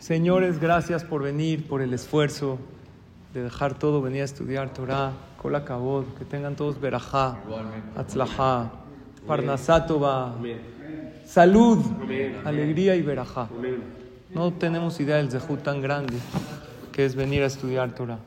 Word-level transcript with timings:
Señores, 0.00 0.58
gracias 0.58 1.04
por 1.04 1.22
venir, 1.22 1.68
por 1.68 1.82
el 1.82 1.92
esfuerzo 1.92 2.58
de 3.34 3.42
dejar 3.42 3.78
todo, 3.78 4.00
venir 4.00 4.22
a 4.22 4.24
estudiar 4.24 4.72
Torah, 4.72 5.12
Kola 5.36 5.66
Kabod, 5.66 6.06
que 6.18 6.24
tengan 6.24 6.56
todos 6.56 6.80
Berajá, 6.80 7.36
Atzlajá, 7.94 8.70
Parnasatova, 9.26 10.36
salud, 11.26 11.84
alegría 12.46 12.96
y 12.96 13.02
Berajá. 13.02 13.50
No 14.30 14.54
tenemos 14.54 14.98
idea 15.00 15.16
del 15.16 15.30
Zehut 15.30 15.62
tan 15.62 15.82
grande 15.82 16.16
que 16.92 17.04
es 17.04 17.14
venir 17.14 17.42
a 17.42 17.46
estudiar 17.46 17.94
Torah. 17.94 18.20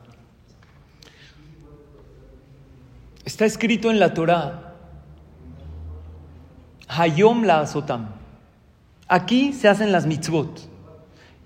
Está 3.24 3.46
escrito 3.46 3.90
en 3.90 3.98
la 3.98 4.14
Torah, 4.14 4.76
Hayom 6.86 7.42
la 7.42 7.62
Azotam. 7.62 8.10
Aquí 9.08 9.52
se 9.52 9.68
hacen 9.68 9.90
las 9.90 10.06
mitzvot 10.06 10.73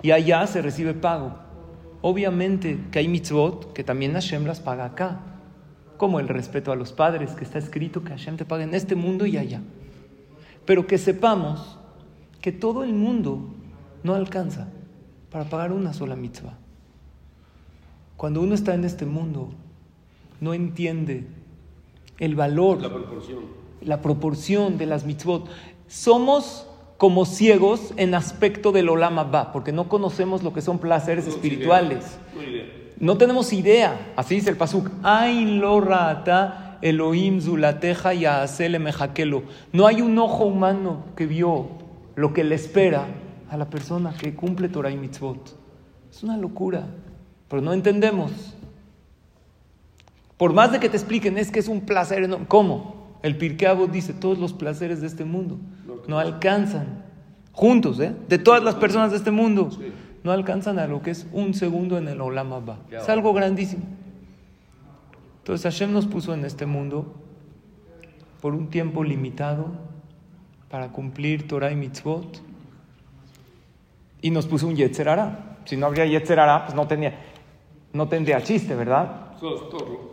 y 0.02 0.10
allá 0.12 0.46
se 0.46 0.62
recibe 0.62 0.94
pago. 0.94 1.34
Obviamente 2.00 2.78
que 2.92 3.00
hay 3.00 3.08
mitzvot 3.08 3.72
que 3.72 3.82
también 3.84 4.12
Hashem 4.12 4.44
las 4.44 4.60
paga 4.60 4.84
acá, 4.84 5.20
como 5.96 6.20
el 6.20 6.28
respeto 6.28 6.70
a 6.70 6.76
los 6.76 6.92
padres, 6.92 7.32
que 7.32 7.44
está 7.44 7.58
escrito 7.58 8.04
que 8.04 8.10
Hashem 8.10 8.36
te 8.36 8.44
paga 8.44 8.62
en 8.62 8.74
este 8.74 8.94
mundo 8.94 9.26
y 9.26 9.36
allá. 9.36 9.60
Pero 10.64 10.86
que 10.86 10.98
sepamos 10.98 11.78
que 12.40 12.52
todo 12.52 12.84
el 12.84 12.92
mundo 12.92 13.40
no 14.04 14.14
alcanza 14.14 14.68
para 15.30 15.44
pagar 15.44 15.72
una 15.72 15.92
sola 15.92 16.14
mitzvah. 16.14 16.56
Cuando 18.16 18.40
uno 18.42 18.54
está 18.54 18.74
en 18.74 18.84
este 18.84 19.06
mundo, 19.06 19.50
no 20.40 20.54
entiende 20.54 21.26
el 22.18 22.36
valor, 22.36 22.80
La 22.80 22.88
proporción. 22.90 23.38
la 23.80 24.00
proporción 24.00 24.78
de 24.78 24.86
las 24.86 25.04
mitzvot. 25.04 25.48
Somos 25.88 26.67
como 26.98 27.24
ciegos 27.24 27.94
en 27.96 28.14
aspecto 28.14 28.72
del 28.72 28.88
Olam 28.88 29.18
Abba, 29.18 29.52
porque 29.52 29.72
no 29.72 29.88
conocemos 29.88 30.42
lo 30.42 30.52
que 30.52 30.60
son 30.60 30.78
placeres 30.80 31.26
espirituales. 31.26 32.18
No 32.34 32.42
idea. 32.42 32.64
No 32.98 33.16
tenemos 33.16 33.52
idea. 33.52 34.12
Así 34.16 34.34
dice 34.34 34.50
el 34.50 34.56
pasuk. 34.56 34.90
Ain 35.04 35.60
lo 35.60 35.80
rata 35.80 36.78
Elohim 36.82 37.40
zulateja 37.40 38.14
y 38.14 38.24
aasele 38.24 38.80
mejakelo. 38.80 39.44
No 39.72 39.86
hay 39.86 40.02
un 40.02 40.18
ojo 40.18 40.44
humano 40.44 41.04
que 41.16 41.26
vio 41.26 41.68
lo 42.16 42.32
que 42.32 42.42
le 42.42 42.56
espera 42.56 43.06
a 43.48 43.56
la 43.56 43.70
persona 43.70 44.12
que 44.18 44.34
cumple 44.34 44.68
Torah 44.68 44.90
y 44.90 44.96
mitzvot. 44.96 45.56
Es 46.10 46.24
una 46.24 46.36
locura, 46.36 46.86
pero 47.48 47.62
no 47.62 47.72
entendemos. 47.72 48.32
Por 50.36 50.52
más 50.52 50.72
de 50.72 50.80
que 50.80 50.88
te 50.88 50.96
expliquen, 50.96 51.38
es 51.38 51.52
que 51.52 51.60
es 51.60 51.68
un 51.68 51.82
placer 51.82 52.24
enorme. 52.24 52.46
¿Cómo? 52.48 52.97
El 53.22 53.36
Pirkei 53.36 53.68
Avot 53.68 53.90
dice, 53.90 54.12
todos 54.12 54.38
los 54.38 54.52
placeres 54.52 55.00
de 55.00 55.06
este 55.06 55.24
mundo 55.24 55.58
no 56.06 56.18
alcanzan, 56.18 57.04
juntos, 57.52 58.00
¿eh? 58.00 58.14
de 58.28 58.38
todas 58.38 58.62
las 58.62 58.76
personas 58.76 59.10
de 59.10 59.16
este 59.16 59.30
mundo, 59.30 59.70
no 60.24 60.32
alcanzan 60.32 60.78
a 60.78 60.86
lo 60.86 61.02
que 61.02 61.10
es 61.10 61.26
un 61.32 61.54
segundo 61.54 61.98
en 61.98 62.08
el 62.08 62.20
Olam 62.20 62.52
Abba. 62.52 62.78
Es 62.90 63.08
algo 63.08 63.32
grandísimo. 63.32 63.82
Entonces 65.38 65.64
Hashem 65.64 65.92
nos 65.92 66.06
puso 66.06 66.34
en 66.34 66.44
este 66.44 66.66
mundo 66.66 67.14
por 68.40 68.54
un 68.54 68.68
tiempo 68.68 69.02
limitado 69.02 69.66
para 70.70 70.88
cumplir 70.88 71.48
Torah 71.48 71.72
y 71.72 71.76
Mitzvot 71.76 72.42
y 74.20 74.30
nos 74.30 74.46
puso 74.46 74.66
un 74.66 74.76
Yetzer 74.76 75.08
Hara. 75.08 75.56
Si 75.64 75.76
no 75.76 75.86
habría 75.86 76.06
Yetzer 76.06 76.38
Hara, 76.40 76.64
pues 76.64 76.74
no, 76.74 76.86
tenía, 76.86 77.14
no 77.92 78.08
tendría 78.08 78.42
chiste, 78.42 78.74
¿verdad? 78.74 79.27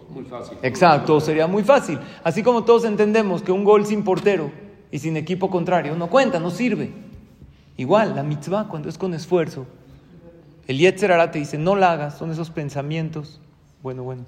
Muy 0.09 0.23
fácil. 0.25 0.57
Exacto, 0.61 1.19
sería 1.19 1.47
muy 1.47 1.63
fácil. 1.63 1.99
Así 2.23 2.43
como 2.43 2.63
todos 2.63 2.85
entendemos 2.85 3.41
que 3.41 3.51
un 3.51 3.63
gol 3.63 3.85
sin 3.85 4.03
portero 4.03 4.51
y 4.91 4.99
sin 4.99 5.17
equipo 5.17 5.49
contrario 5.49 5.95
no 5.95 6.07
cuenta, 6.09 6.39
no 6.39 6.51
sirve. 6.51 6.91
Igual, 7.77 8.15
la 8.15 8.23
mitzvah, 8.23 8.67
cuando 8.67 8.87
es 8.87 8.97
con 8.97 9.13
esfuerzo, 9.13 9.65
el 10.67 10.77
Yetzer 10.77 11.11
Hara 11.11 11.31
te 11.31 11.39
dice, 11.39 11.57
no 11.57 11.75
la 11.75 11.91
hagas, 11.91 12.17
son 12.17 12.31
esos 12.31 12.49
pensamientos, 12.49 13.41
bueno, 13.83 14.03
bueno, 14.03 14.23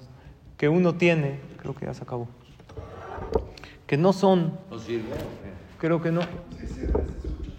que 0.56 0.68
uno 0.68 0.94
tiene, 0.96 1.40
creo 1.56 1.74
que 1.74 1.86
ya 1.86 1.94
se 1.94 2.02
acabó, 2.02 2.28
que 3.86 3.96
no 3.96 4.12
son, 4.12 4.52
¿No 4.70 4.78
sirve? 4.78 5.08
creo 5.78 6.02
que 6.02 6.12
no. 6.12 6.20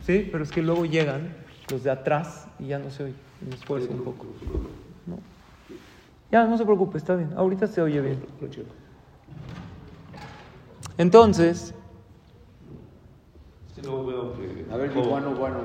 Sí, 0.06 0.30
pero 0.31 0.44
es 0.44 0.52
que 0.52 0.62
luego 0.62 0.85
llegan 0.85 1.35
los 1.72 1.84
de 1.84 1.91
atrás 1.91 2.47
y 2.59 2.68
ya 2.68 2.80
no 2.80 2.91
se 2.91 3.03
oye, 3.06 3.14
me 3.47 3.56
esfuerzo 3.56 3.90
un 3.91 4.03
poco. 4.03 4.28
No. 5.08 5.18
Ya, 6.31 6.45
no 6.45 6.57
se 6.57 6.63
preocupe, 6.66 6.97
está 6.97 7.16
bien, 7.16 7.31
ahorita 7.35 7.67
se 7.67 7.81
oye 7.81 8.01
bien. 8.01 8.19
Entonces, 10.97 11.73
A 14.72 14.78
ver, 14.78 14.91
bueno, 14.91 15.31
bueno, 15.31 15.35
bueno. 15.35 15.62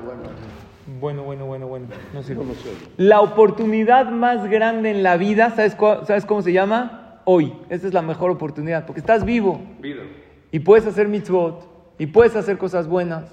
bueno, 0.99 1.23
bueno, 1.23 1.45
bueno, 1.45 1.67
bueno, 1.67 1.87
no 2.13 2.23
sirve. 2.23 2.39
¿Cómo 2.39 2.53
se 2.55 2.69
oye? 2.69 2.77
La 2.97 3.21
oportunidad 3.21 4.09
más 4.09 4.49
grande 4.49 4.91
en 4.91 5.03
la 5.03 5.17
vida, 5.17 5.49
¿sabes, 5.51 5.75
¿sabes 6.07 6.25
cómo 6.25 6.41
se 6.41 6.53
llama? 6.53 7.19
Hoy. 7.25 7.53
Esta 7.69 7.87
es 7.87 7.93
la 7.93 8.01
mejor 8.01 8.31
oportunidad, 8.31 8.85
porque 8.85 9.01
estás 9.01 9.25
vivo 9.25 9.59
Vida. 9.81 10.03
y 10.51 10.59
puedes 10.59 10.85
hacer 10.87 11.07
mitzvot 11.07 11.67
y 11.99 12.05
puedes 12.07 12.35
hacer 12.35 12.57
cosas 12.57 12.87
buenas. 12.87 13.29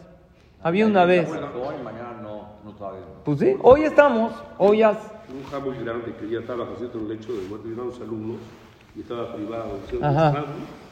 Había 0.63 0.87
una 0.87 1.05
vez, 1.05 1.29
Hoy, 1.31 1.83
mañana 1.85 2.21
no, 2.23 2.49
no 2.65 2.77
sabes. 2.79 3.03
pues 3.25 3.39
sí, 3.41 3.55
hoy 3.63 3.83
estamos, 3.83 4.33
hoy 4.59 4.79
ya, 4.79 4.99
Un 5.35 5.51
ja 5.51 5.59
muy 5.59 5.77
grande 5.83 6.15
que 6.21 6.29
ya 6.31 6.41
estaba 6.41 6.67
haciendo 6.75 6.99
un 6.99 7.09
lecho 7.09 7.33
de 7.33 7.43
muerte, 7.49 7.69
alumnos 8.03 8.37
y 8.97 9.01
estaba 9.01 9.35
privado. 9.35 9.79
Decía, 9.91 10.07
Ajá. 10.09 10.29
"Ah, 10.37 10.45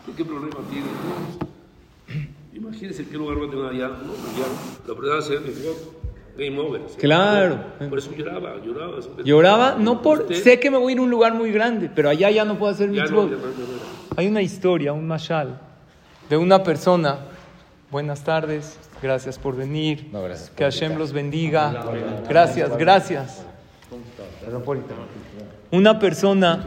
¿qué, 0.06 0.12
¿Qué 0.12 0.24
problema 0.24 0.56
tiene? 0.70 0.86
No, 0.86 1.50
Imagínense 2.52 3.06
qué 3.06 3.16
lugar 3.16 3.40
va 3.40 3.46
a 3.46 3.50
tener 3.50 3.64
allá. 3.66 3.88
No, 3.88 4.12
ya, 4.36 4.88
la 4.94 5.00
verdad 5.00 5.18
es 5.18 5.28
que 5.28 6.48
game 6.48 6.58
over. 6.58 6.80
se 6.88 6.96
Claro. 6.98 7.58
Por 7.88 7.98
eso 7.98 8.10
lloraba, 8.12 8.56
lloraba. 8.64 8.96
lloraba, 9.24 9.74
no 9.78 10.02
por, 10.02 10.22
Usted- 10.22 10.34
sé 10.42 10.60
que 10.60 10.70
me 10.70 10.78
voy 10.78 10.92
a 10.92 10.94
ir 10.94 10.98
a 10.98 11.02
un 11.02 11.10
lugar 11.10 11.34
muy 11.34 11.52
grande, 11.52 11.90
pero 11.94 12.08
allá 12.08 12.30
ya 12.30 12.44
no 12.44 12.56
puedo 12.58 12.72
hacer 12.72 12.90
Ya 12.92 13.04
no. 13.04 13.28
Hay 14.16 14.26
una 14.26 14.42
historia, 14.42 14.92
un 14.92 15.06
mashal, 15.06 15.60
de 16.28 16.36
una 16.36 16.62
persona. 16.62 17.18
Buenas 17.90 18.22
tardes, 18.24 18.78
gracias 19.02 19.38
por 19.38 19.56
venir. 19.56 20.08
No, 20.12 20.22
gracias 20.22 20.48
por 20.48 20.56
Que 20.58 20.64
Hashem 20.64 20.96
los 20.98 21.12
bendiga. 21.12 21.84
Gracias, 22.28 22.76
gracias. 22.76 23.44
Una 25.70 25.98
persona 25.98 26.66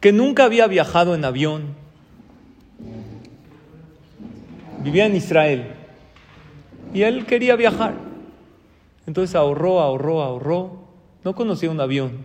que 0.00 0.12
nunca 0.12 0.44
había 0.44 0.66
viajado 0.66 1.14
en 1.14 1.24
avión, 1.24 1.74
vivía 4.82 5.06
en 5.06 5.16
Israel 5.16 5.66
y 6.92 7.02
él 7.02 7.26
quería 7.26 7.56
viajar. 7.56 7.94
Entonces 9.06 9.34
ahorró, 9.34 9.80
ahorró, 9.80 10.22
ahorró. 10.22 10.84
No 11.24 11.34
conocía 11.34 11.70
un 11.70 11.80
avión 11.80 12.18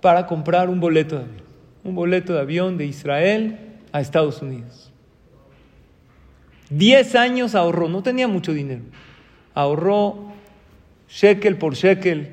para 0.00 0.26
comprar 0.26 0.68
un 0.68 0.78
boleto 0.78 1.16
de 1.16 1.22
avión. 1.22 1.46
Un 1.84 1.94
boleto 1.94 2.34
de 2.34 2.40
avión 2.40 2.76
de 2.76 2.86
Israel 2.86 3.58
a 3.92 4.00
Estados 4.00 4.42
Unidos. 4.42 4.92
Diez 6.68 7.14
años 7.14 7.54
ahorró, 7.54 7.88
no 7.88 8.02
tenía 8.02 8.28
mucho 8.28 8.52
dinero. 8.52 8.82
Ahorró 9.54 10.25
shekel 11.08 11.56
por 11.56 11.74
shekel, 11.74 12.32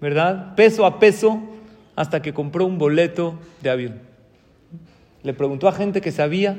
¿verdad? 0.00 0.54
Peso 0.54 0.86
a 0.86 0.98
peso, 0.98 1.40
hasta 1.94 2.20
que 2.20 2.34
compró 2.34 2.66
un 2.66 2.78
boleto 2.78 3.38
de 3.62 3.70
avión. 3.70 4.00
Le 5.22 5.32
preguntó 5.32 5.66
a 5.66 5.72
gente 5.72 6.00
que 6.00 6.12
sabía 6.12 6.58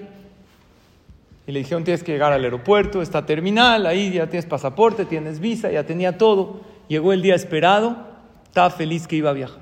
y 1.46 1.52
le 1.52 1.60
dijeron, 1.60 1.86
tienes 1.86 2.04
que 2.04 2.12
llegar 2.12 2.34
al 2.34 2.44
aeropuerto, 2.44 3.02
está 3.02 3.26
terminal, 3.26 3.86
ahí 3.86 4.12
ya 4.12 4.28
tienes 4.28 4.46
pasaporte, 4.46 5.06
tienes 5.06 5.40
visa, 5.40 5.72
ya 5.72 5.86
tenía 5.86 6.18
todo. 6.18 6.60
Llegó 6.90 7.14
el 7.14 7.22
día 7.22 7.36
esperado, 7.36 7.96
estaba 8.44 8.70
feliz 8.70 9.08
que 9.08 9.16
iba 9.16 9.30
a 9.30 9.34
viajar. 9.34 9.62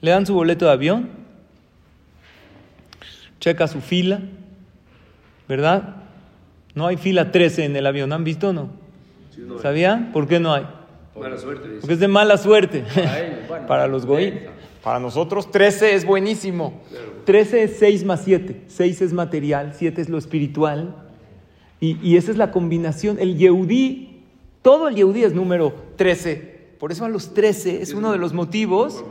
Le 0.00 0.10
dan 0.12 0.26
su 0.26 0.34
boleto 0.34 0.66
de 0.66 0.72
avión, 0.72 1.10
checa 3.40 3.66
su 3.66 3.80
fila, 3.80 4.20
¿verdad? 5.48 5.96
No 6.74 6.86
hay 6.86 6.96
fila 6.96 7.32
13 7.32 7.64
en 7.64 7.76
el 7.76 7.86
avión, 7.86 8.12
¿han 8.12 8.22
visto 8.22 8.50
o 8.50 8.52
no? 8.52 8.70
Sí, 9.34 9.42
no, 9.44 9.58
¿Sabían? 9.58 10.12
¿Por 10.12 10.28
qué 10.28 10.38
no 10.38 10.52
hay? 10.54 10.66
Mala 11.18 11.38
suerte. 11.38 11.68
dice. 11.68 11.80
Porque 11.80 11.94
es 11.94 12.00
de 12.00 12.08
mala 12.08 12.36
suerte. 12.38 12.78
ellos, 12.78 13.38
bueno, 13.48 13.66
Para 13.66 13.86
los 13.86 14.06
goí. 14.06 14.34
Para 14.82 14.98
nosotros 14.98 15.50
13 15.50 15.94
es 15.94 16.04
buenísimo. 16.04 16.82
13 17.24 17.62
es 17.62 17.76
6 17.78 18.04
más 18.04 18.22
7. 18.24 18.64
6 18.66 19.00
es 19.02 19.12
material, 19.12 19.72
7 19.74 20.00
es 20.00 20.08
lo 20.08 20.18
espiritual. 20.18 20.94
Y, 21.80 21.98
y 22.02 22.16
esa 22.16 22.30
es 22.30 22.36
la 22.36 22.50
combinación. 22.50 23.18
El 23.18 23.36
Yehudí, 23.36 24.22
todo 24.62 24.88
el 24.88 24.96
Yehudí 24.96 25.24
es 25.24 25.32
número 25.32 25.74
13. 25.96 26.54
Por 26.78 26.92
eso 26.92 27.04
a 27.04 27.08
los 27.08 27.32
13 27.32 27.80
es 27.80 27.94
uno 27.94 28.12
de 28.12 28.18
los 28.18 28.34
motivos. 28.34 29.04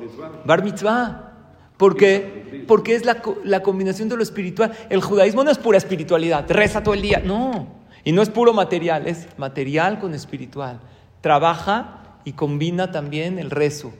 Bar 0.45 0.63
mitzvah. 0.63 1.31
Porque, 1.77 2.63
porque 2.67 2.95
es 2.95 3.03
la, 3.03 3.21
la 3.43 3.63
combinación 3.63 4.09
de 4.09 4.15
lo 4.15 4.23
espiritual. 4.23 4.73
El 4.89 5.01
judaísmo 5.01 5.43
no 5.43 5.49
es 5.49 5.57
pura 5.57 5.77
espiritualidad, 5.77 6.45
reza 6.49 6.83
todo 6.83 6.93
el 6.93 7.01
día. 7.01 7.21
No. 7.25 7.67
Y 8.03 8.11
no 8.11 8.21
es 8.21 8.29
puro 8.29 8.53
material, 8.53 9.07
es 9.07 9.27
material 9.37 9.99
con 9.99 10.13
espiritual. 10.13 10.79
Trabaja 11.23 12.01
y 12.25 12.33
combina 12.33 12.91
también 12.91 13.39
el 13.39 13.49
rezo. 13.49 13.93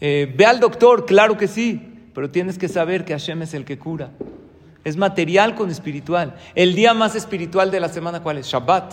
Eh, 0.00 0.32
ve 0.36 0.46
al 0.46 0.60
doctor, 0.60 1.04
claro 1.04 1.36
que 1.36 1.48
sí, 1.48 1.82
pero 2.14 2.30
tienes 2.30 2.58
que 2.58 2.68
saber 2.68 3.04
que 3.04 3.12
Hashem 3.12 3.42
es 3.42 3.54
el 3.54 3.64
que 3.64 3.76
cura. 3.76 4.10
Es 4.84 4.96
material 4.96 5.56
con 5.56 5.68
espiritual. 5.68 6.36
El 6.54 6.76
día 6.76 6.94
más 6.94 7.16
espiritual 7.16 7.72
de 7.72 7.80
la 7.80 7.88
semana, 7.88 8.22
¿cuál 8.22 8.38
es? 8.38 8.46
Shabbat. 8.46 8.92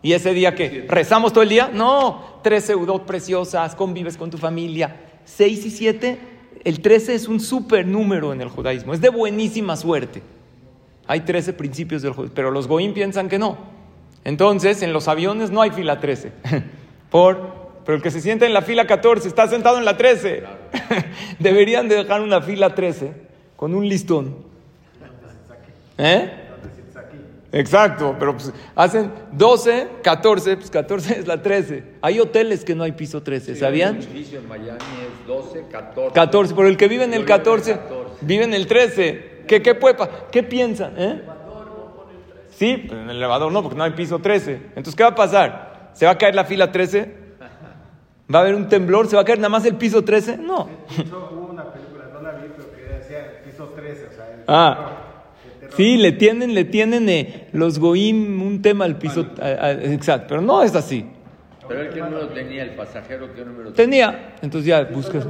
¿Y 0.00 0.14
ese 0.14 0.32
día 0.32 0.54
que 0.54 0.86
rezamos 0.88 1.34
todo 1.34 1.42
el 1.42 1.50
día? 1.50 1.70
No, 1.70 2.40
tres 2.42 2.64
seudot 2.64 3.04
preciosas, 3.04 3.74
convives 3.74 4.16
con 4.16 4.30
tu 4.30 4.38
familia. 4.38 4.96
Seis 5.26 5.66
y 5.66 5.70
siete, 5.70 6.18
el 6.64 6.80
trece 6.80 7.14
es 7.14 7.28
un 7.28 7.40
super 7.40 7.86
número 7.86 8.32
en 8.32 8.40
el 8.40 8.48
judaísmo, 8.48 8.94
es 8.94 9.02
de 9.02 9.10
buenísima 9.10 9.76
suerte. 9.76 10.22
Hay 11.06 11.20
trece 11.20 11.52
principios 11.52 12.00
del 12.00 12.12
judaísmo, 12.12 12.34
pero 12.34 12.50
los 12.50 12.66
goim 12.66 12.94
piensan 12.94 13.28
que 13.28 13.38
no. 13.38 13.58
Entonces, 14.24 14.82
en 14.82 14.92
los 14.92 15.08
aviones 15.08 15.50
no 15.50 15.62
hay 15.62 15.70
fila 15.70 16.00
trece. 16.00 16.32
Por, 17.10 17.40
pero 17.84 17.96
el 17.96 18.02
que 18.02 18.10
se 18.10 18.20
siente 18.20 18.46
en 18.46 18.52
la 18.52 18.62
fila 18.62 18.86
14 18.86 19.26
está 19.26 19.48
sentado 19.48 19.78
en 19.78 19.84
la 19.84 19.96
13. 19.96 20.44
Deberían 21.38 21.88
de 21.88 21.96
dejar 21.96 22.20
una 22.20 22.40
fila 22.40 22.74
13 22.74 23.12
con 23.56 23.74
un 23.74 23.88
listón. 23.88 24.36
¿Eh? 25.98 26.30
Exacto, 27.52 28.14
pero 28.18 28.34
pues 28.34 28.52
hacen 28.76 29.10
12, 29.32 29.88
14, 30.02 30.56
pues 30.56 30.70
14 30.70 31.12
es 31.18 31.26
la 31.26 31.42
13. 31.42 31.82
Hay 32.00 32.20
hoteles 32.20 32.64
que 32.64 32.74
no 32.74 32.84
hay 32.84 32.92
piso 32.92 33.22
13, 33.22 33.56
¿sabían? 33.56 33.96
El 33.96 34.02
edificio 34.04 34.38
en 34.38 34.48
Miami 34.48 34.78
es 34.78 35.26
12, 35.26 35.64
14. 35.70 36.14
14, 36.14 36.54
pero 36.54 36.68
el 36.68 36.76
que 36.76 36.86
vive 36.88 37.04
en 37.04 37.14
el 37.14 37.22
Yo 37.22 37.26
vivo 37.26 37.34
en 37.34 37.38
14, 37.38 37.72
14. 37.72 38.16
vive 38.20 38.44
en 38.44 38.54
el 38.54 38.66
13. 38.66 39.30
¿Qué, 39.48 39.62
qué, 39.62 39.74
puede 39.74 39.96
¿Qué 40.30 40.44
piensan? 40.44 40.94
eh? 40.96 41.22
Sí, 42.60 42.84
pero 42.86 43.00
en 43.00 43.08
el 43.08 43.16
elevador 43.16 43.50
no, 43.50 43.62
porque 43.62 43.78
no 43.78 43.84
hay 43.84 43.92
piso 43.92 44.18
13. 44.18 44.52
Entonces, 44.76 44.94
¿qué 44.94 45.02
va 45.02 45.08
a 45.08 45.14
pasar? 45.14 45.90
¿Se 45.94 46.04
va 46.04 46.12
a 46.12 46.18
caer 46.18 46.34
la 46.34 46.44
fila 46.44 46.70
13? 46.70 47.14
¿Va 48.32 48.38
a 48.40 48.42
haber 48.42 48.54
un 48.54 48.68
temblor? 48.68 49.08
¿Se 49.08 49.16
va 49.16 49.22
a 49.22 49.24
caer 49.24 49.38
nada 49.38 49.48
más 49.48 49.64
el 49.64 49.76
piso 49.76 50.04
13? 50.04 50.36
No. 50.36 50.68
De 50.94 51.02
hecho, 51.02 51.30
hubo 51.32 51.50
una 51.52 51.64
película, 51.72 52.04
no 52.12 52.20
la 52.20 52.32
vi, 52.32 52.48
pero 52.54 52.70
que 52.72 52.82
decía 52.98 53.40
piso 53.42 53.64
13, 53.74 54.06
o 54.08 54.12
sea, 54.12 54.26
el 54.34 54.40
Ah. 54.46 54.74
terror, 54.76 55.70
el. 55.70 55.72
Sí, 55.74 55.96
le 55.96 56.12
tienen, 56.12 56.52
le 56.54 56.64
tienen 56.64 57.08
eh, 57.08 57.48
los 57.52 57.78
goim 57.78 58.42
un 58.42 58.60
tema 58.60 58.84
al 58.84 58.96
piso. 58.98 59.26
a- 59.40 59.44
a- 59.46 59.72
exacto, 59.72 60.26
pero 60.28 60.42
no 60.42 60.62
es 60.62 60.74
así. 60.76 61.06
Pero 61.66 61.80
él 61.80 61.88
qué 61.94 62.00
número 62.00 62.28
tenía, 62.28 62.62
el 62.64 62.74
pasajero 62.74 63.32
qué 63.34 63.42
número 63.42 63.72
tenía. 63.72 64.10
Tenía, 64.10 64.34
entonces 64.42 64.66
ya 64.68 64.84
buscas. 64.84 65.26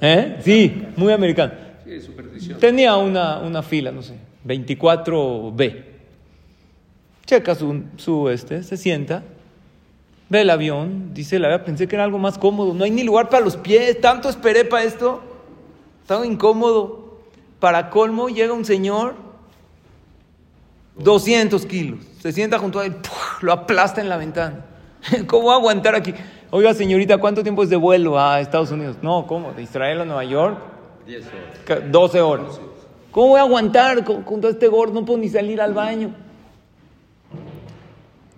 ¿Eh? 0.00 0.38
Sí, 0.40 0.84
muy 0.96 1.12
americano. 1.12 1.52
Sí, 1.84 2.00
superstición. 2.00 2.58
Tenía 2.58 2.96
una, 2.96 3.38
una 3.38 3.62
fila, 3.62 3.92
no 3.92 4.02
sé, 4.02 4.14
24B. 4.44 5.93
Checa 7.26 7.54
su, 7.54 7.82
su 7.96 8.28
este, 8.28 8.62
se 8.62 8.76
sienta, 8.76 9.22
ve 10.28 10.42
el 10.42 10.50
avión, 10.50 11.14
dice, 11.14 11.38
la 11.38 11.48
verdad, 11.48 11.64
pensé 11.64 11.88
que 11.88 11.96
era 11.96 12.04
algo 12.04 12.18
más 12.18 12.36
cómodo, 12.38 12.74
no 12.74 12.84
hay 12.84 12.90
ni 12.90 13.02
lugar 13.02 13.28
para 13.30 13.44
los 13.44 13.56
pies, 13.56 14.00
tanto 14.00 14.28
esperé 14.28 14.64
para 14.64 14.84
esto, 14.84 15.22
estaba 16.02 16.26
incómodo. 16.26 17.02
Para 17.60 17.88
colmo 17.88 18.28
llega 18.28 18.52
un 18.52 18.66
señor, 18.66 19.14
200 20.98 21.64
kilos, 21.66 22.00
se 22.20 22.30
sienta 22.32 22.58
junto 22.58 22.78
a 22.78 22.86
él, 22.86 22.94
¡puf! 22.96 23.42
lo 23.42 23.52
aplasta 23.52 24.00
en 24.00 24.08
la 24.08 24.16
ventana. 24.16 24.64
¿Cómo 25.26 25.48
va 25.48 25.54
a 25.54 25.56
aguantar 25.56 25.94
aquí? 25.94 26.14
Oiga, 26.50 26.72
señorita, 26.74 27.18
¿cuánto 27.18 27.42
tiempo 27.42 27.62
es 27.62 27.70
de 27.70 27.76
vuelo 27.76 28.18
a 28.18 28.40
Estados 28.40 28.70
Unidos? 28.70 28.96
No, 29.02 29.26
¿cómo? 29.26 29.52
¿De 29.52 29.62
Israel 29.62 30.02
a 30.02 30.04
Nueva 30.04 30.24
York? 30.24 30.58
10 31.06 31.26
horas. 31.26 31.38
Ca- 31.64 31.80
12 31.80 32.20
horas. 32.20 32.60
¿Cómo 33.10 33.28
voy 33.28 33.38
a 33.40 33.42
aguantar 33.42 34.04
con, 34.04 34.22
con 34.22 34.40
todo 34.40 34.50
este 34.50 34.68
gordo? 34.68 34.94
No 34.94 35.04
puedo 35.04 35.18
ni 35.18 35.28
salir 35.28 35.60
al 35.60 35.74
baño. 35.74 36.14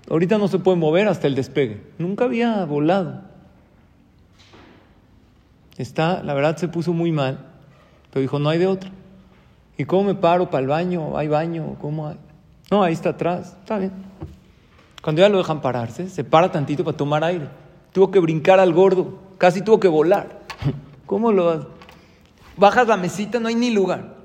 Ahorita 0.08 0.38
no 0.38 0.49
se 0.49 0.58
puede 0.58 0.76
mover 0.76 1.08
hasta 1.08 1.26
el 1.26 1.35
despegue. 1.35 1.82
Nunca 1.99 2.25
había 2.25 2.64
volado. 2.64 3.23
Está, 5.76 6.23
la 6.23 6.32
verdad 6.35 6.56
se 6.56 6.69
puso 6.69 6.93
muy 6.93 7.12
mal, 7.12 7.38
pero 8.11 8.23
dijo, 8.23 8.38
no 8.38 8.49
hay 8.49 8.58
de 8.58 8.67
otra. 8.67 8.91
¿Y 9.76 9.85
cómo 9.85 10.05
me 10.05 10.14
paro 10.14 10.49
para 10.49 10.62
el 10.62 10.69
baño? 10.69 11.19
¿Hay 11.19 11.29
baño? 11.29 11.76
¿Cómo 11.81 12.08
hay? 12.08 12.17
No, 12.70 12.82
ahí 12.82 12.94
está 12.94 13.11
atrás. 13.11 13.56
Está 13.61 13.79
bien. 13.79 13.93
Cuando 15.03 15.20
ya 15.20 15.29
lo 15.29 15.38
dejan 15.38 15.61
pararse, 15.61 16.08
se 16.08 16.25
para 16.25 16.50
tantito 16.50 16.82
para 16.82 16.97
tomar 16.97 17.23
aire. 17.25 17.49
Tuvo 17.93 18.11
que 18.11 18.19
brincar 18.19 18.58
al 18.58 18.73
gordo, 18.73 19.19
casi 19.38 19.61
tuvo 19.62 19.79
que 19.79 19.88
volar. 19.88 20.41
¿Cómo 21.06 21.31
lo 21.31 21.50
hace? 21.50 21.67
Bajas 22.56 22.88
la 22.88 22.97
mesita, 22.97 23.38
no 23.38 23.49
hay 23.49 23.55
ni 23.55 23.70
lugar. 23.70 24.16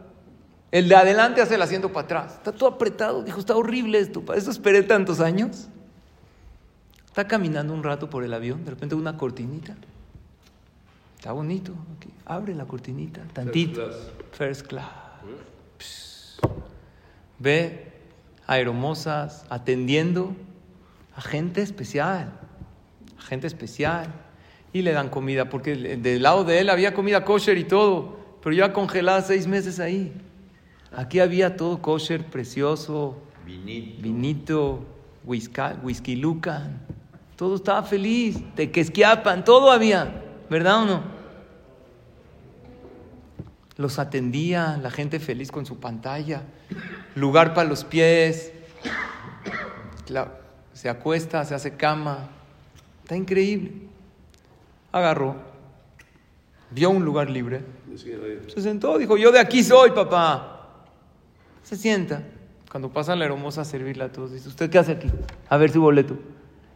El 0.72 0.88
de 0.88 0.96
adelante 0.96 1.42
hace 1.42 1.56
el 1.56 1.62
asiento 1.62 1.92
para 1.92 2.06
atrás. 2.06 2.34
Está 2.36 2.54
todo 2.54 2.70
apretado. 2.70 3.24
Dijo, 3.24 3.40
está 3.40 3.56
horrible 3.56 4.00
esto. 4.00 4.22
Para 4.22 4.40
eso 4.40 4.50
esperé 4.50 4.84
tantos 4.84 5.20
años. 5.20 5.68
Está 7.08 7.28
caminando 7.28 7.74
un 7.74 7.84
rato 7.84 8.10
por 8.10 8.24
el 8.24 8.34
avión. 8.34 8.64
De 8.64 8.72
repente 8.72 8.96
una 8.96 9.18
cortinita. 9.18 9.76
Está 11.18 11.34
bonito. 11.34 11.74
aquí. 11.98 12.10
Abre 12.26 12.56
la 12.56 12.66
cortinita. 12.66 13.22
Tantito. 13.34 13.84
class. 13.84 13.96
First 14.32 14.68
class. 14.68 14.88
Ve 17.38 17.92
a 18.48 18.58
hermosas 18.60 19.44
atendiendo 19.50 20.34
a 21.18 21.22
gente 21.22 21.62
especial. 21.62 22.32
A 23.20 23.22
gente 23.24 23.46
especial. 23.46 24.08
Y 24.72 24.84
le 24.84 24.94
dan 24.94 25.10
comida. 25.10 25.50
Porque 25.50 25.76
del 25.76 26.24
lado 26.24 26.46
de 26.46 26.62
él 26.62 26.70
había 26.70 26.94
comida 26.94 27.26
kosher 27.26 27.58
y 27.58 27.66
todo. 27.66 28.18
Pero 28.42 28.56
ya 28.56 28.72
congelada 28.72 29.22
seis 29.22 29.48
meses 29.48 29.82
ahí. 29.82 30.14
Aquí 30.94 31.20
había 31.20 31.56
todo 31.56 31.82
kosher, 31.82 32.26
precioso, 32.26 33.18
Vinito. 33.46 34.02
vinito, 34.02 34.86
whisky, 35.24 35.62
whisky 35.82 36.16
lucan. 36.18 36.80
Todo 37.38 37.56
estaba 37.56 37.82
feliz, 37.84 38.44
tequesquiapan, 38.56 39.46
todo 39.46 39.72
había, 39.72 40.22
¿verdad 40.50 40.84
o 40.84 40.86
no? 40.86 41.04
Los 43.78 44.00
atendía, 44.00 44.78
la 44.82 44.92
gente 44.92 45.20
feliz 45.20 45.52
con 45.52 45.66
su 45.66 45.80
pantalla, 45.80 46.44
lugar 47.16 47.54
para 47.54 47.68
los 47.68 47.84
pies, 47.84 48.52
se 50.74 50.90
acuesta, 50.90 51.46
se 51.46 51.56
hace 51.56 51.76
cama, 51.78 52.30
está 53.02 53.16
increíble. 53.16 53.72
Agarró, 54.92 55.38
vio 56.70 56.90
un 56.90 57.06
lugar 57.06 57.30
libre, 57.30 57.64
se 58.54 58.62
sentó, 58.62 58.98
dijo, 58.98 59.18
yo 59.18 59.32
de 59.32 59.40
aquí 59.40 59.64
soy, 59.64 59.92
papá. 59.92 60.61
Se 61.64 61.76
sienta. 61.76 62.24
Cuando 62.72 62.90
pasa 62.90 63.16
la 63.16 63.26
hermosa 63.26 63.62
a 63.62 63.66
servirla 63.66 64.06
a 64.06 64.12
todos, 64.12 64.32
dice, 64.32 64.48
¿usted 64.48 64.70
qué 64.70 64.80
hace 64.80 64.94
aquí? 64.94 65.10
A 65.50 65.58
ver 65.58 65.72
su 65.72 65.82
boleto. 65.82 66.16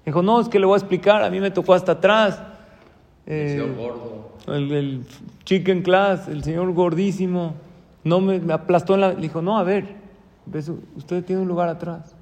Dijo, 0.06 0.22
no, 0.22 0.40
es 0.42 0.50
que 0.50 0.60
le 0.60 0.66
voy 0.66 0.76
a 0.76 0.78
explicar, 0.78 1.24
a 1.24 1.30
mí 1.30 1.40
me 1.40 1.52
tocó 1.52 1.74
hasta 1.74 1.94
atrás. 1.94 2.42
El 3.26 3.34
Eh, 3.34 3.50
señor 3.52 3.76
gordo. 3.76 4.32
el, 4.48 4.72
el 4.72 5.06
chicken 5.46 5.82
class, 5.82 6.28
el 6.28 6.44
señor 6.44 6.72
gordísimo, 6.74 7.56
no 8.04 8.20
me, 8.22 8.40
me 8.40 8.54
aplastó 8.54 8.96
en 8.96 9.02
la... 9.02 9.14
Le 9.14 9.22
dijo, 9.22 9.42
no, 9.42 9.58
a 9.58 9.64
ver, 9.64 9.96
ves, 10.46 10.70
usted 10.96 11.24
tiene 11.24 11.42
un 11.42 11.48
lugar 11.48 11.70
atrás. 11.70 12.14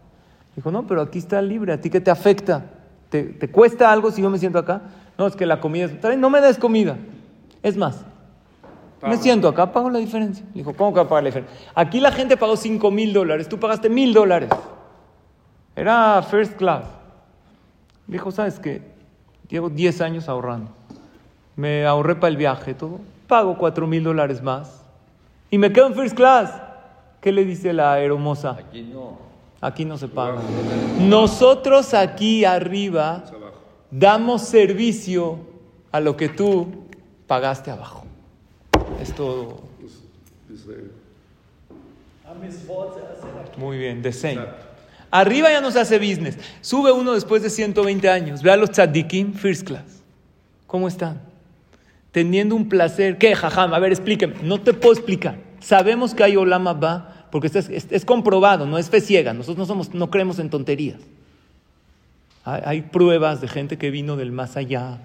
Dijo, 0.56 0.72
no, 0.72 0.86
pero 0.88 1.02
aquí 1.02 1.18
está 1.20 1.42
libre, 1.42 1.74
¿a 1.74 1.82
ti 1.82 1.90
qué 1.90 2.00
te 2.00 2.12
afecta? 2.12 2.66
¿Te, 3.10 3.24
te 3.24 3.50
cuesta 3.50 3.92
algo 3.92 4.12
si 4.12 4.22
yo 4.22 4.30
me 4.30 4.38
siento 4.38 4.60
acá? 4.60 4.82
No, 5.18 5.28
es 5.28 5.36
que 5.36 5.46
la 5.46 5.60
comida 5.60 5.86
es... 5.86 5.92
"Está 5.92 6.10
bien, 6.10 6.22
No 6.22 6.30
me 6.30 6.40
des 6.42 6.58
comida. 6.58 6.96
Es 7.64 7.76
más, 7.76 8.06
me 9.08 9.18
siento 9.18 9.48
acá, 9.48 9.72
pago 9.72 9.90
la 9.90 10.00
diferencia. 10.00 10.46
Le 10.54 10.62
dijo, 10.62 10.74
¿cómo 10.74 10.92
que 10.94 10.98
va 10.98 11.06
a 11.06 11.10
pagar 11.10 11.24
la 11.24 11.28
diferencia? 11.28 11.72
Aquí 11.76 12.00
la 12.00 12.12
gente 12.12 12.38
pagó 12.38 12.56
5 12.56 12.92
mil 12.92 13.14
dólares, 13.14 13.50
tú 13.50 13.60
pagaste 13.60 13.90
mil 13.90 14.14
dólares. 14.14 14.50
Era 15.76 16.22
first 16.22 16.54
class. 16.54 16.86
Dijo, 18.08 18.32
¿sabes 18.32 18.60
qué? 18.60 18.82
Llevo 19.50 19.70
10 19.70 20.02
años 20.02 20.30
ahorrando. 20.30 20.72
Me 21.56 21.86
ahorré 21.86 22.16
para 22.16 22.30
el 22.30 22.38
viaje, 22.38 22.74
todo. 22.74 23.00
Pago 23.28 23.58
4 23.58 23.88
mil 23.88 24.04
dólares 24.04 24.42
más. 24.42 24.84
Y 25.50 25.58
me 25.58 25.72
quedo 25.72 25.88
en 25.88 25.96
first 25.96 26.16
class. 26.16 26.62
¿Qué 27.22 27.32
le 27.32 27.46
dice 27.46 27.74
la 27.74 28.00
hermosa? 28.00 28.58
Aquí 28.60 28.82
no. 28.82 29.18
Aquí 29.62 29.86
no 29.86 29.98
se 29.98 30.08
paga. 30.10 30.42
Nosotros 31.00 31.94
aquí 31.94 32.44
arriba 32.44 33.24
damos 33.90 34.42
servicio 34.42 35.40
a 35.92 36.00
lo 36.00 36.18
que 36.18 36.28
tú 36.28 36.68
pagaste 37.28 37.72
abajo. 37.72 38.03
Es 39.04 39.14
todo. 39.14 39.62
Muy 43.58 43.78
bien, 43.78 44.02
same. 44.14 44.40
Arriba 45.12 45.52
ya 45.52 45.60
no 45.62 45.72
se 45.72 45.80
hace 45.82 46.00
business. 46.00 46.38
Sube 46.62 46.92
uno 46.92 47.14
después 47.14 47.44
de 47.44 47.50
120 47.50 48.10
años. 48.10 48.42
Ve 48.42 48.50
a 48.52 48.56
los 48.58 48.72
tzadikim 48.72 49.34
first 49.34 49.68
class. 49.68 50.02
¿Cómo 50.68 50.88
están? 50.88 51.22
Teniendo 52.14 52.56
un 52.56 52.70
placer. 52.70 53.18
¿Qué, 53.18 53.36
jajam? 53.36 53.74
A 53.74 53.80
ver, 53.80 53.92
explíqueme. 53.92 54.36
No 54.42 54.62
te 54.62 54.74
puedo 54.74 54.94
explicar. 54.94 55.38
Sabemos 55.60 56.14
que 56.16 56.24
hay 56.24 56.38
olama 56.38 56.74
ba, 56.74 57.28
porque 57.30 57.48
es, 57.48 57.56
es- 57.56 57.88
es 57.92 58.06
comprobado, 58.06 58.66
no 58.66 58.78
es 58.78 58.90
fe 58.90 59.02
ciega. 59.02 59.34
Nosotros 59.34 59.58
no, 59.58 59.66
somos, 59.66 59.94
no 59.94 60.10
creemos 60.10 60.40
en 60.40 60.50
tonterías. 60.50 61.00
Hay, 62.46 62.62
hay 62.66 62.82
pruebas 62.84 63.42
de 63.42 63.48
gente 63.50 63.78
que 63.78 63.92
vino 63.92 64.16
del 64.16 64.32
más 64.32 64.56
allá, 64.58 65.00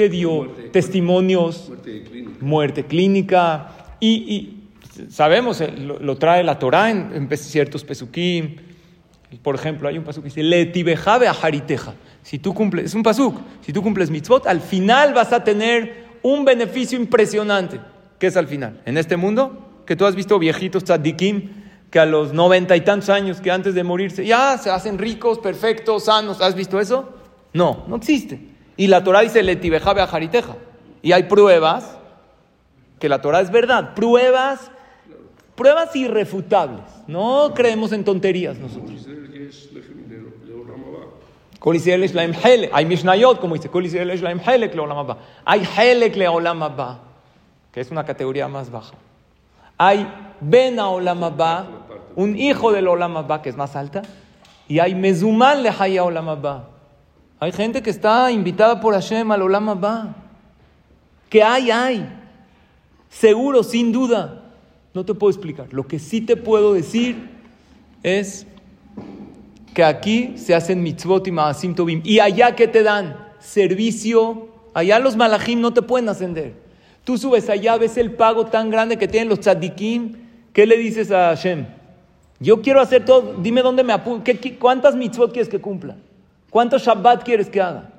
que 0.00 0.08
dio 0.08 0.44
Muerte. 0.44 0.68
testimonios 0.70 1.68
muerte 1.68 2.02
clínica. 2.02 2.38
muerte 2.40 2.84
clínica 2.86 3.68
y, 4.00 4.08
y 4.08 5.10
sabemos, 5.10 5.60
eh, 5.60 5.70
lo, 5.76 5.98
lo 5.98 6.16
trae 6.16 6.42
la 6.42 6.58
Torah 6.58 6.90
en, 6.90 7.28
ciertos 7.36 7.84
pesukim. 7.84 8.56
Por 9.42 9.56
ejemplo, 9.56 9.90
hay 9.90 9.98
un 9.98 10.04
pasuk 10.04 10.22
que 10.22 10.30
dice, 10.30 10.42
Letibejabe 10.42 11.28
a 11.28 11.32
hariteja. 11.32 11.92
Si 12.22 12.38
tú 12.38 12.54
cumples, 12.54 12.86
es 12.86 12.94
un 12.94 13.02
pasuk, 13.02 13.40
si 13.60 13.74
tú 13.74 13.82
cumples 13.82 14.10
mitzvot, 14.10 14.46
al 14.46 14.62
final 14.62 15.12
vas 15.12 15.34
a 15.34 15.44
tener 15.44 16.06
un 16.22 16.46
beneficio 16.46 16.98
impresionante. 16.98 17.78
¿Qué 18.18 18.28
es 18.28 18.38
al 18.38 18.46
final? 18.46 18.80
En 18.86 18.96
este 18.96 19.18
mundo, 19.18 19.82
que 19.84 19.96
tú 19.96 20.06
has 20.06 20.14
visto 20.14 20.38
viejitos 20.38 20.84
tzadikim 20.84 21.50
que 21.90 21.98
a 21.98 22.06
los 22.06 22.32
noventa 22.32 22.74
y 22.74 22.80
tantos 22.80 23.10
años 23.10 23.42
que 23.42 23.50
antes 23.50 23.74
de 23.74 23.84
morirse 23.84 24.24
ya 24.24 24.56
se 24.56 24.70
hacen 24.70 24.96
ricos, 24.96 25.38
perfectos, 25.40 26.04
sanos. 26.04 26.40
¿Has 26.40 26.54
visto 26.54 26.80
eso? 26.80 27.12
No, 27.52 27.84
no 27.86 27.96
existe. 27.96 28.49
Y 28.80 28.86
la 28.86 29.04
Torah 29.04 29.20
dice 29.20 29.42
letibejabe 29.42 30.00
a 30.00 30.06
jariteja. 30.06 30.56
Y 31.02 31.12
hay 31.12 31.24
pruebas 31.24 31.98
que 32.98 33.10
la 33.10 33.20
Torah 33.20 33.42
es 33.42 33.50
verdad. 33.50 33.92
Pruebas, 33.92 34.70
pruebas 35.54 35.94
irrefutables. 35.94 36.80
No 37.06 37.52
creemos 37.54 37.92
en 37.92 38.04
tonterías 38.04 38.56
nosotros. 38.56 39.06
Hay 42.72 42.86
Mishnayot, 42.86 43.38
como 43.38 43.54
dice, 43.54 44.00
hay 45.44 45.68
Helek 45.76 46.14
que 47.72 47.80
es 47.82 47.90
una 47.90 48.06
categoría 48.06 48.48
más 48.48 48.70
baja. 48.70 48.94
Hay 49.76 50.10
Ben 50.40 50.78
Olamaba, 50.78 51.66
un 52.16 52.34
hijo 52.34 52.72
del 52.72 52.88
Olamaba, 52.88 53.42
que 53.42 53.50
es 53.50 53.58
más 53.58 53.76
alta. 53.76 54.00
Y 54.68 54.78
hay 54.78 54.94
Mezumal 54.94 55.62
Lehaya 55.62 56.02
Olamaba, 56.02 56.79
hay 57.40 57.52
gente 57.52 57.82
que 57.82 57.88
está 57.88 58.30
invitada 58.30 58.80
por 58.82 58.92
Hashem 58.92 59.30
al 59.32 59.40
Olama 59.40 59.72
va. 59.72 60.14
Que 61.30 61.42
hay, 61.42 61.70
hay. 61.70 62.06
Seguro, 63.08 63.62
sin 63.62 63.92
duda. 63.92 64.44
No 64.92 65.06
te 65.06 65.14
puedo 65.14 65.30
explicar. 65.30 65.72
Lo 65.72 65.86
que 65.86 65.98
sí 65.98 66.20
te 66.20 66.36
puedo 66.36 66.74
decir 66.74 67.30
es 68.02 68.46
que 69.72 69.82
aquí 69.82 70.34
se 70.36 70.54
hacen 70.54 70.82
mitzvot 70.82 71.26
y 71.28 71.30
maasim 71.30 71.74
tobim. 71.74 72.02
Y 72.04 72.18
allá 72.18 72.54
que 72.54 72.68
te 72.68 72.82
dan 72.82 73.16
servicio, 73.38 74.48
allá 74.74 74.98
los 74.98 75.16
malachim 75.16 75.62
no 75.62 75.72
te 75.72 75.80
pueden 75.80 76.10
ascender. 76.10 76.52
Tú 77.04 77.16
subes 77.16 77.48
allá, 77.48 77.78
ves 77.78 77.96
el 77.96 78.12
pago 78.12 78.46
tan 78.46 78.68
grande 78.68 78.98
que 78.98 79.08
tienen 79.08 79.30
los 79.30 79.40
tzadikim. 79.40 80.16
¿Qué 80.52 80.66
le 80.66 80.76
dices 80.76 81.10
a 81.10 81.28
Hashem? 81.28 81.64
Yo 82.38 82.60
quiero 82.60 82.82
hacer 82.82 83.06
todo, 83.06 83.36
dime 83.40 83.62
dónde 83.62 83.82
me 83.82 83.94
apunto. 83.94 84.30
¿Cuántas 84.58 84.94
mitzvot 84.94 85.32
quieres 85.32 85.48
que 85.48 85.58
cumpla? 85.58 85.96
¿Cuántos 86.50 86.82
Shabbat 86.82 87.24
quieres 87.24 87.48
que 87.48 87.60
haga? 87.60 87.90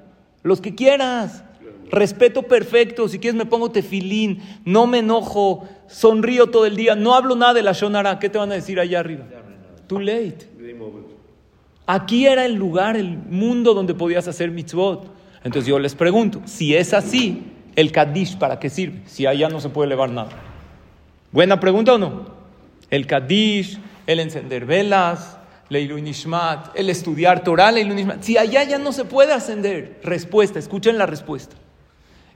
Los 0.43 0.61
que 0.61 0.75
quieras. 0.75 1.43
Respeto 1.89 2.43
perfecto. 2.43 3.07
Si 3.07 3.19
quieres 3.19 3.37
me 3.37 3.45
pongo 3.45 3.71
tefilín. 3.71 4.41
No 4.65 4.87
me 4.87 4.99
enojo. 4.99 5.67
Sonrío 5.87 6.47
todo 6.47 6.65
el 6.65 6.75
día. 6.75 6.95
No 6.95 7.15
hablo 7.15 7.35
nada 7.35 7.53
de 7.53 7.63
la 7.63 7.71
Shonara. 7.71 8.19
¿Qué 8.19 8.29
te 8.29 8.37
van 8.37 8.51
a 8.51 8.55
decir 8.55 8.79
allá 8.79 8.99
arriba? 8.99 9.25
Too 9.87 9.99
late. 9.99 10.51
Aquí 11.87 12.25
era 12.25 12.45
el 12.45 12.53
lugar, 12.53 12.95
el 12.95 13.17
mundo 13.17 13.73
donde 13.73 13.93
podías 13.93 14.27
hacer 14.27 14.51
mitzvot. 14.51 15.11
Entonces 15.43 15.67
yo 15.67 15.79
les 15.79 15.95
pregunto, 15.95 16.41
si 16.45 16.75
es 16.75 16.93
así, 16.93 17.43
el 17.75 17.91
Kaddish, 17.91 18.37
¿para 18.37 18.59
qué 18.59 18.69
sirve? 18.69 19.01
Si 19.07 19.25
allá 19.25 19.49
no 19.49 19.59
se 19.59 19.69
puede 19.69 19.87
elevar 19.87 20.09
nada. 20.09 20.29
¿Buena 21.31 21.59
pregunta 21.59 21.93
o 21.95 21.97
no? 21.97 22.27
El 22.89 23.07
Kaddish, 23.07 23.79
el 24.07 24.19
encender 24.19 24.65
velas, 24.65 25.37
Nishmat, 25.71 26.77
el 26.77 26.89
estudiar 26.89 27.43
Torah, 27.43 27.71
Leilu 27.71 27.93
Nishmat. 27.93 28.21
Si 28.21 28.37
allá 28.37 28.63
ya 28.63 28.77
no 28.77 28.91
se 28.91 29.05
puede 29.05 29.33
ascender. 29.33 29.99
Respuesta, 30.03 30.59
escuchen 30.59 30.97
la 30.97 31.05
respuesta. 31.05 31.55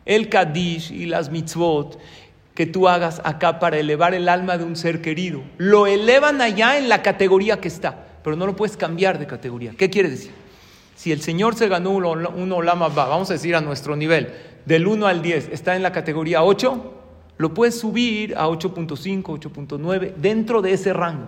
El 0.06 0.30
Kaddish 0.30 0.92
y 0.92 1.06
las 1.06 1.30
mitzvot 1.30 2.00
que 2.54 2.66
tú 2.66 2.88
hagas 2.88 3.22
acá 3.26 3.60
para 3.60 3.78
elevar 3.78 4.14
el 4.14 4.30
alma 4.30 4.58
de 4.58 4.64
un 4.64 4.78
ser 4.78 5.02
querido, 5.02 5.44
lo 5.58 5.88
elevan 5.88 6.42
allá 6.42 6.78
en 6.78 6.88
la 6.88 7.02
categoría 7.02 7.60
que 7.60 7.68
está, 7.68 8.06
pero 8.24 8.38
no 8.38 8.46
lo 8.46 8.56
puedes 8.56 8.78
cambiar 8.78 9.20
de 9.20 9.28
categoría. 9.28 9.74
¿Qué 9.78 9.90
quiere 9.90 10.10
decir? 10.10 10.32
Si 10.96 11.12
el 11.12 11.22
Señor 11.22 11.56
se 11.56 11.68
ganó 11.68 11.92
un 11.92 12.52
olama 12.54 12.88
ba, 12.88 13.10
vamos 13.10 13.30
a 13.30 13.34
decir 13.34 13.56
a 13.58 13.62
nuestro 13.62 13.98
nivel, 13.98 14.34
del 14.66 14.88
1 14.88 15.06
al 15.06 15.22
10, 15.22 15.50
está 15.52 15.76
en 15.76 15.84
la 15.84 15.92
categoría 15.92 16.44
8, 16.44 16.94
lo 17.38 17.54
puedes 17.54 17.78
subir 17.78 18.38
a 18.38 18.48
8.5, 18.48 19.24
8.9, 19.24 20.14
dentro 20.16 20.62
de 20.62 20.72
ese 20.72 20.94
rango. 20.94 21.28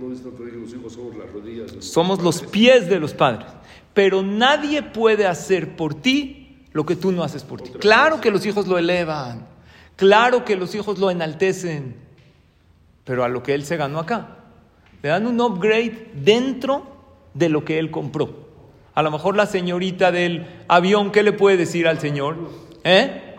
No 0.00 0.14
es 0.14 0.22
tanto 0.22 0.44
de 0.44 0.52
que 0.52 0.56
los 0.56 0.72
hijos 0.72 0.94
somos 0.94 1.14
las 1.14 1.30
rodillas. 1.30 1.72
de 1.72 2.24
los 2.24 2.42
pies 2.42 2.88
de 2.88 2.98
los 2.98 3.12
padres. 3.12 3.46
Pero 3.92 4.22
nadie 4.22 4.82
puede 4.82 5.26
hacer 5.26 5.76
por 5.76 5.94
ti 5.94 6.64
lo 6.72 6.86
que 6.86 6.96
tú 6.96 7.12
no 7.12 7.22
haces 7.22 7.44
por 7.44 7.60
ti. 7.60 7.70
Claro 7.78 8.18
que 8.18 8.30
los 8.30 8.46
hijos 8.46 8.66
lo 8.66 8.78
elevan. 8.78 9.46
Claro 9.96 10.46
que 10.46 10.56
los 10.56 10.74
hijos 10.74 10.98
lo 10.98 11.10
enaltecen. 11.10 11.96
Pero 13.04 13.24
a 13.24 13.28
lo 13.28 13.42
que 13.42 13.52
él 13.52 13.64
se 13.66 13.76
ganó 13.76 13.98
acá. 13.98 14.38
Le 15.02 15.10
dan 15.10 15.26
un 15.26 15.38
upgrade 15.38 16.12
dentro 16.14 16.86
de 17.34 17.50
lo 17.50 17.66
que 17.66 17.78
él 17.78 17.90
compró. 17.90 18.48
A 18.94 19.02
lo 19.02 19.10
mejor 19.10 19.36
la 19.36 19.44
señorita 19.44 20.10
del 20.12 20.46
avión, 20.66 21.12
¿qué 21.12 21.22
le 21.22 21.32
puede 21.32 21.58
decir 21.58 21.86
al 21.86 21.98
señor? 21.98 22.36
¿Eh? 22.84 23.36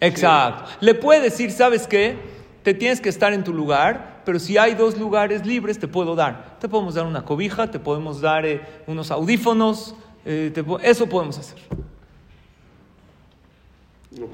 Exacto. 0.00 0.70
Le 0.80 0.94
puede 0.94 1.22
decir, 1.22 1.50
¿sabes 1.50 1.86
qué? 1.86 2.16
Te 2.62 2.74
tienes 2.74 3.00
que 3.00 3.08
estar 3.08 3.32
en 3.32 3.44
tu 3.44 3.54
lugar, 3.54 4.11
pero 4.24 4.38
si 4.38 4.58
hay 4.58 4.74
dos 4.74 4.98
lugares 4.98 5.44
libres, 5.46 5.78
te 5.78 5.88
puedo 5.88 6.14
dar. 6.14 6.58
Te 6.60 6.68
podemos 6.68 6.94
dar 6.94 7.06
una 7.06 7.24
cobija, 7.24 7.70
te 7.70 7.78
podemos 7.78 8.20
dar 8.20 8.46
eh, 8.46 8.60
unos 8.86 9.10
audífonos, 9.10 9.94
eh, 10.24 10.50
te 10.54 10.64
eso 10.82 11.08
podemos 11.08 11.38
hacer. 11.38 11.58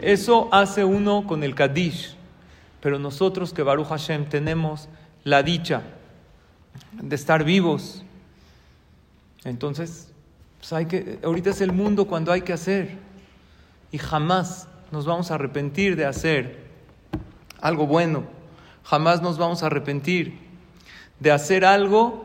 Eso 0.00 0.48
hace 0.52 0.84
uno 0.84 1.26
con 1.26 1.42
el 1.42 1.54
Kaddish. 1.54 2.16
Pero 2.80 2.98
nosotros 2.98 3.52
que 3.52 3.62
Baruch 3.62 3.88
Hashem 3.88 4.28
tenemos 4.28 4.88
la 5.24 5.42
dicha 5.42 5.82
de 6.92 7.16
estar 7.16 7.44
vivos, 7.44 8.04
entonces, 9.44 10.10
pues 10.58 10.72
hay 10.72 10.86
que, 10.86 11.18
ahorita 11.24 11.50
es 11.50 11.60
el 11.60 11.72
mundo 11.72 12.06
cuando 12.06 12.32
hay 12.32 12.42
que 12.42 12.52
hacer. 12.52 12.98
Y 13.90 13.98
jamás 13.98 14.68
nos 14.90 15.06
vamos 15.06 15.30
a 15.30 15.36
arrepentir 15.36 15.96
de 15.96 16.04
hacer 16.04 16.68
algo 17.60 17.86
bueno. 17.86 18.37
Jamás 18.88 19.20
nos 19.20 19.36
vamos 19.36 19.62
a 19.62 19.66
arrepentir 19.66 20.38
de 21.20 21.30
hacer 21.30 21.66
algo, 21.66 22.24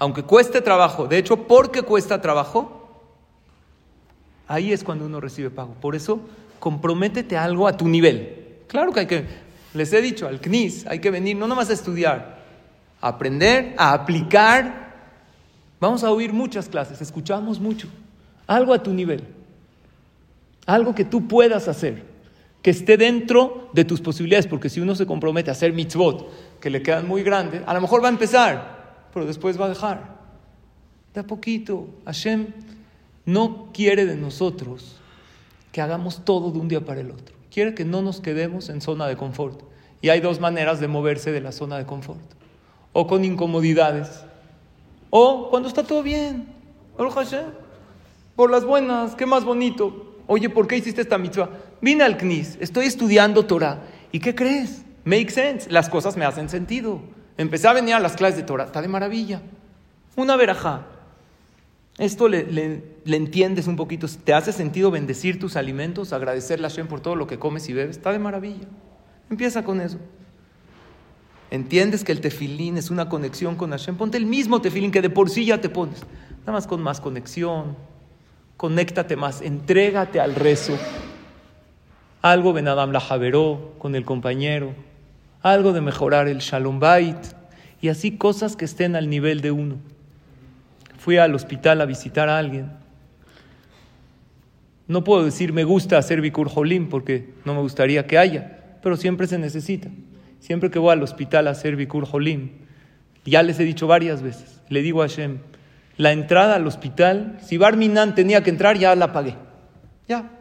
aunque 0.00 0.24
cueste 0.24 0.60
trabajo. 0.60 1.06
De 1.06 1.18
hecho, 1.18 1.46
porque 1.46 1.82
cuesta 1.82 2.20
trabajo, 2.20 3.04
ahí 4.48 4.72
es 4.72 4.82
cuando 4.82 5.06
uno 5.06 5.20
recibe 5.20 5.50
pago. 5.50 5.74
Por 5.74 5.94
eso, 5.94 6.20
comprométete 6.58 7.36
a 7.36 7.44
algo 7.44 7.68
a 7.68 7.76
tu 7.76 7.86
nivel. 7.86 8.58
Claro 8.66 8.92
que 8.92 9.00
hay 9.00 9.06
que, 9.06 9.24
les 9.72 9.92
he 9.92 10.02
dicho, 10.02 10.26
al 10.26 10.40
CNIS 10.40 10.88
hay 10.88 10.98
que 10.98 11.12
venir 11.12 11.36
no 11.36 11.46
nomás 11.46 11.70
a 11.70 11.74
estudiar, 11.74 12.40
a 13.00 13.06
aprender, 13.06 13.76
a 13.78 13.92
aplicar. 13.92 14.90
Vamos 15.78 16.02
a 16.02 16.10
oír 16.10 16.32
muchas 16.32 16.68
clases, 16.68 17.00
escuchamos 17.00 17.60
mucho. 17.60 17.86
Algo 18.48 18.74
a 18.74 18.82
tu 18.82 18.92
nivel. 18.92 19.28
Algo 20.66 20.92
que 20.92 21.04
tú 21.04 21.28
puedas 21.28 21.68
hacer, 21.68 22.09
que 22.62 22.70
esté 22.70 22.96
dentro 22.96 23.70
de 23.72 23.84
tus 23.84 24.00
posibilidades, 24.00 24.46
porque 24.46 24.68
si 24.68 24.80
uno 24.80 24.94
se 24.94 25.06
compromete 25.06 25.50
a 25.50 25.52
hacer 25.52 25.72
mitzvot, 25.72 26.28
que 26.60 26.70
le 26.70 26.82
quedan 26.82 27.08
muy 27.08 27.22
grandes, 27.22 27.62
a 27.66 27.74
lo 27.74 27.80
mejor 27.80 28.02
va 28.02 28.08
a 28.08 28.12
empezar, 28.12 29.08
pero 29.14 29.26
después 29.26 29.60
va 29.60 29.66
a 29.66 29.70
dejar. 29.70 30.20
De 31.14 31.20
a 31.20 31.26
poquito, 31.26 31.88
Hashem 32.04 32.48
no 33.24 33.70
quiere 33.72 34.06
de 34.06 34.16
nosotros 34.16 34.96
que 35.72 35.80
hagamos 35.80 36.24
todo 36.24 36.50
de 36.50 36.58
un 36.58 36.68
día 36.68 36.84
para 36.84 37.00
el 37.00 37.10
otro. 37.10 37.34
Quiere 37.50 37.74
que 37.74 37.84
no 37.84 38.02
nos 38.02 38.20
quedemos 38.20 38.68
en 38.68 38.80
zona 38.80 39.06
de 39.06 39.16
confort. 39.16 39.62
Y 40.02 40.08
hay 40.08 40.20
dos 40.20 40.40
maneras 40.40 40.80
de 40.80 40.88
moverse 40.88 41.32
de 41.32 41.40
la 41.40 41.52
zona 41.52 41.78
de 41.78 41.86
confort. 41.86 42.20
O 42.92 43.06
con 43.06 43.24
incomodidades, 43.24 44.24
o 45.10 45.48
cuando 45.50 45.68
está 45.68 45.82
todo 45.82 46.02
bien. 46.02 46.46
Por 48.36 48.50
las 48.50 48.64
buenas, 48.64 49.14
qué 49.14 49.26
más 49.26 49.44
bonito. 49.44 50.16
Oye, 50.26 50.48
¿por 50.48 50.66
qué 50.66 50.76
hiciste 50.76 51.00
esta 51.00 51.18
mitzvah? 51.18 51.50
Vine 51.82 52.04
al 52.04 52.16
CNIS, 52.16 52.58
estoy 52.60 52.86
estudiando 52.86 53.46
Torah. 53.46 53.82
¿Y 54.12 54.20
qué 54.20 54.34
crees? 54.34 54.82
Make 55.04 55.30
sense. 55.30 55.70
Las 55.70 55.88
cosas 55.88 56.16
me 56.16 56.24
hacen 56.24 56.48
sentido. 56.48 57.00
Empecé 57.38 57.68
a 57.68 57.72
venir 57.72 57.94
a 57.94 58.00
las 58.00 58.16
clases 58.16 58.36
de 58.36 58.42
Torah. 58.42 58.64
Está 58.64 58.82
de 58.82 58.88
maravilla. 58.88 59.40
Una 60.16 60.36
verajá. 60.36 60.86
Esto 61.96 62.28
le, 62.28 62.44
le- 62.50 63.16
entiendes 63.16 63.66
un 63.66 63.76
poquito. 63.76 64.06
¿Te 64.24 64.34
hace 64.34 64.52
sentido 64.52 64.90
bendecir 64.90 65.38
tus 65.38 65.56
alimentos? 65.56 66.12
Agradecerle 66.12 66.66
a 66.66 66.70
Hashem 66.70 66.86
por 66.86 67.00
todo 67.00 67.14
lo 67.16 67.26
que 67.26 67.38
comes 67.38 67.68
y 67.68 67.72
bebes. 67.72 67.96
Está 67.96 68.12
de 68.12 68.18
maravilla. 68.18 68.66
Empieza 69.30 69.64
con 69.64 69.80
eso. 69.80 69.98
Entiendes 71.50 72.04
que 72.04 72.12
el 72.12 72.20
tefilín 72.20 72.76
es 72.76 72.90
una 72.90 73.08
conexión 73.08 73.56
con 73.56 73.70
Hashem. 73.70 73.96
Ponte 73.96 74.18
el 74.18 74.26
mismo 74.26 74.60
tefilín 74.60 74.90
que 74.90 75.02
de 75.02 75.10
por 75.10 75.30
sí 75.30 75.46
ya 75.46 75.60
te 75.60 75.68
pones. 75.68 76.00
Nada 76.40 76.52
más 76.52 76.66
con 76.66 76.82
más 76.82 77.00
conexión. 77.00 77.76
Conéctate 78.56 79.16
más. 79.16 79.40
Entrégate 79.40 80.20
al 80.20 80.34
rezo. 80.34 80.78
Algo 82.22 82.52
Ben 82.52 82.68
Adam 82.68 82.92
la 82.92 83.00
Javeró 83.00 83.74
con 83.78 83.94
el 83.94 84.04
compañero. 84.04 84.74
Algo 85.42 85.72
de 85.72 85.80
mejorar 85.80 86.28
el 86.28 86.38
Shalom 86.38 86.80
Bait. 86.80 87.16
Y 87.80 87.88
así 87.88 88.16
cosas 88.16 88.56
que 88.56 88.66
estén 88.66 88.94
al 88.94 89.08
nivel 89.08 89.40
de 89.40 89.50
uno. 89.50 89.76
Fui 90.98 91.16
al 91.16 91.34
hospital 91.34 91.80
a 91.80 91.86
visitar 91.86 92.28
a 92.28 92.38
alguien. 92.38 92.72
No 94.86 95.04
puedo 95.04 95.24
decir 95.24 95.52
me 95.52 95.64
gusta 95.64 95.96
hacer 95.98 96.20
Bikur 96.20 96.48
Jolim 96.48 96.88
porque 96.88 97.32
no 97.44 97.54
me 97.54 97.60
gustaría 97.60 98.08
que 98.08 98.18
haya, 98.18 98.58
pero 98.82 98.96
siempre 98.96 99.28
se 99.28 99.38
necesita. 99.38 99.88
Siempre 100.40 100.70
que 100.70 100.80
voy 100.80 100.92
al 100.92 101.02
hospital 101.02 101.46
a 101.46 101.52
hacer 101.52 101.76
Bikur 101.76 102.06
Jolim, 102.06 102.50
ya 103.24 103.44
les 103.44 103.60
he 103.60 103.64
dicho 103.64 103.86
varias 103.86 104.20
veces, 104.20 104.60
le 104.68 104.82
digo 104.82 105.02
a 105.02 105.08
Hashem, 105.08 105.38
la 105.96 106.10
entrada 106.10 106.56
al 106.56 106.66
hospital, 106.66 107.38
si 107.40 107.56
Barminan 107.56 108.16
tenía 108.16 108.42
que 108.42 108.50
entrar, 108.50 108.78
ya 108.78 108.94
la 108.96 109.12
pagué. 109.12 109.36
Ya. 110.08 110.39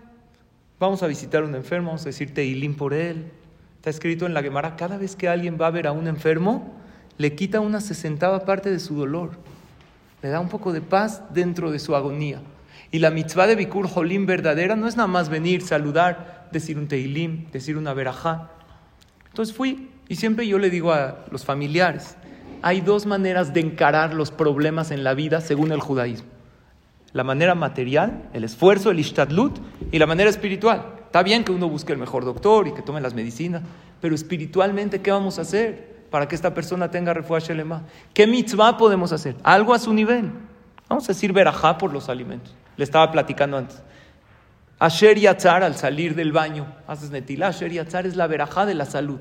Vamos 0.79 1.03
a 1.03 1.07
visitar 1.07 1.43
a 1.43 1.45
un 1.45 1.55
enfermo, 1.55 1.87
vamos 1.87 2.03
a 2.03 2.05
decir 2.05 2.33
Teilim 2.33 2.73
por 2.73 2.93
él. 2.93 3.25
Está 3.75 3.89
escrito 3.89 4.25
en 4.25 4.33
la 4.33 4.41
Gemara, 4.41 4.77
cada 4.77 4.97
vez 4.97 5.17
que 5.17 5.27
alguien 5.27 5.57
va 5.59 5.67
a 5.67 5.71
ver 5.71 5.87
a 5.87 5.91
un 5.91 6.07
enfermo, 6.07 6.73
le 7.17 7.35
quita 7.35 7.59
una 7.59 7.81
sesentava 7.81 8.45
parte 8.45 8.71
de 8.71 8.79
su 8.79 8.95
dolor. 8.95 9.31
Le 10.21 10.29
da 10.29 10.39
un 10.39 10.47
poco 10.47 10.71
de 10.71 10.79
paz 10.79 11.21
dentro 11.33 11.71
de 11.71 11.79
su 11.79 11.97
agonía. 11.97 12.41
Y 12.91 12.99
la 12.99 13.11
mitzvah 13.11 13.45
de 13.45 13.55
Bikur 13.55 13.89
Jolim 13.89 14.25
verdadera 14.25 14.77
no 14.77 14.87
es 14.87 14.95
nada 14.95 15.07
más 15.07 15.27
venir, 15.27 15.63
saludar, 15.63 16.47
decir 16.53 16.77
un 16.77 16.87
teilim, 16.87 17.51
decir 17.51 17.77
una 17.77 17.93
verajá. 17.93 18.49
Entonces 19.27 19.53
fui 19.53 19.89
y 20.07 20.15
siempre 20.15 20.47
yo 20.47 20.59
le 20.59 20.69
digo 20.69 20.93
a 20.93 21.25
los 21.29 21.43
familiares, 21.43 22.15
hay 22.61 22.79
dos 22.79 23.05
maneras 23.05 23.53
de 23.53 23.59
encarar 23.59 24.13
los 24.13 24.31
problemas 24.31 24.91
en 24.91 25.03
la 25.03 25.13
vida 25.13 25.41
según 25.41 25.73
el 25.73 25.81
judaísmo. 25.81 26.38
La 27.13 27.23
manera 27.23 27.55
material, 27.55 28.29
el 28.33 28.43
esfuerzo, 28.43 28.91
el 28.91 28.99
ishtadlut, 28.99 29.59
y 29.91 29.99
la 29.99 30.05
manera 30.05 30.29
espiritual. 30.29 30.99
Está 31.05 31.23
bien 31.23 31.43
que 31.43 31.51
uno 31.51 31.67
busque 31.67 31.91
el 31.91 31.97
mejor 31.97 32.23
doctor 32.23 32.67
y 32.67 32.73
que 32.73 32.81
tome 32.81 33.01
las 33.01 33.13
medicinas, 33.13 33.63
pero 33.99 34.13
espiritualmente, 34.13 35.01
¿qué 35.01 35.11
vamos 35.11 35.39
a 35.39 35.41
hacer 35.41 36.05
para 36.11 36.27
que 36.27 36.35
esta 36.35 36.53
persona 36.53 36.91
tenga 36.91 37.13
refuah 37.13 37.39
shelema? 37.39 37.83
¿Qué 38.13 38.27
mitzvah 38.27 38.77
podemos 38.77 39.11
hacer? 39.11 39.35
Algo 39.43 39.73
a 39.73 39.79
su 39.79 39.93
nivel. 39.93 40.31
Vamos 40.87 41.05
a 41.05 41.13
decir 41.13 41.33
verajá 41.33 41.77
por 41.77 41.91
los 41.91 42.09
alimentos. 42.09 42.53
Le 42.77 42.83
estaba 42.83 43.11
platicando 43.11 43.57
antes. 43.57 43.81
Asher 44.79 45.19
Yatzar 45.19 45.63
al 45.63 45.75
salir 45.75 46.15
del 46.15 46.31
baño, 46.31 46.65
haces 46.87 47.11
netilá. 47.11 47.47
Asher 47.47 47.71
Yatzar 47.71 48.05
es 48.05 48.15
la 48.15 48.27
verajá 48.27 48.65
de 48.65 48.75
la 48.75 48.85
salud. 48.85 49.19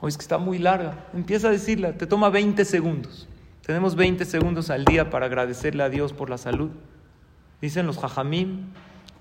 Hoy 0.00 0.08
es 0.10 0.16
que 0.16 0.22
está 0.22 0.38
muy 0.38 0.58
larga. 0.58 1.06
Empieza 1.14 1.48
a 1.48 1.50
decirla, 1.50 1.92
te 1.92 2.06
toma 2.06 2.28
20 2.28 2.64
segundos. 2.64 3.28
Tenemos 3.68 3.96
20 3.96 4.24
segundos 4.24 4.70
al 4.70 4.86
día 4.86 5.10
para 5.10 5.26
agradecerle 5.26 5.82
a 5.82 5.90
Dios 5.90 6.14
por 6.14 6.30
la 6.30 6.38
salud. 6.38 6.70
Dicen 7.60 7.86
los 7.86 7.98
jajamim, 7.98 8.70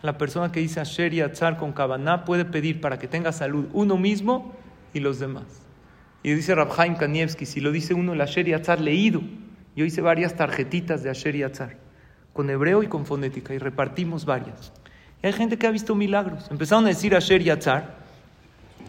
la 0.02 0.18
persona 0.18 0.54
que 0.54 0.62
dice 0.62 0.80
Asher 0.80 1.14
Yatzar 1.14 1.58
con 1.58 1.74
Kavaná 1.74 2.24
puede 2.24 2.46
pedir 2.46 2.80
para 2.80 2.98
que 2.98 3.10
tenga 3.10 3.34
salud 3.34 3.66
uno 3.74 3.98
mismo 3.98 4.56
y 4.94 5.02
los 5.02 5.20
demás. 5.20 5.44
Y 6.24 6.34
dice 6.34 6.56
Rabhaim 6.56 6.96
Kanievski, 6.96 7.46
si 7.46 7.60
lo 7.60 7.74
dice 7.74 7.94
uno 7.94 8.14
el 8.14 8.22
Asher 8.22 8.48
Yatzar 8.48 8.80
leído, 8.80 9.22
yo 9.76 9.84
hice 9.84 10.00
varias 10.00 10.38
tarjetitas 10.38 11.04
de 11.04 11.10
Asher 11.10 11.36
Yatzar, 11.36 11.76
con 12.32 12.50
hebreo 12.50 12.84
y 12.84 12.88
con 12.88 13.06
fonética, 13.06 13.54
y 13.54 13.58
repartimos 13.58 14.24
varias. 14.24 14.72
Y 15.22 15.28
hay 15.28 15.34
gente 15.34 15.58
que 15.58 15.68
ha 15.68 15.72
visto 15.72 15.94
milagros. 15.94 16.50
Empezaron 16.50 16.86
a 16.86 16.88
decir 16.88 17.18
Asher 17.18 17.44
Yatzar, 17.44 17.96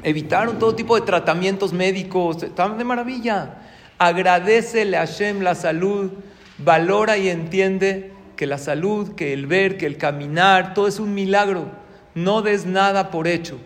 evitaron 0.04 0.60
todo 0.60 0.76
tipo 0.76 0.94
de 0.94 1.04
tratamientos 1.04 1.72
médicos, 1.72 2.44
estaban 2.44 2.78
de 2.78 2.84
maravilla. 2.84 3.56
Agradecele 3.98 4.96
a 4.96 5.00
Hashem 5.00 5.40
la 5.40 5.54
salud, 5.54 6.12
valora 6.58 7.18
y 7.18 7.28
entiende 7.28 8.12
que 8.36 8.46
la 8.46 8.58
salud, 8.58 9.14
que 9.14 9.32
el 9.32 9.46
ver, 9.46 9.76
que 9.76 9.86
el 9.86 9.96
caminar, 9.96 10.74
todo 10.74 10.86
es 10.86 11.00
un 11.00 11.14
milagro. 11.14 11.66
No 12.14 12.42
des 12.42 12.66
nada 12.66 13.10
por 13.10 13.26
hecho. 13.26 13.58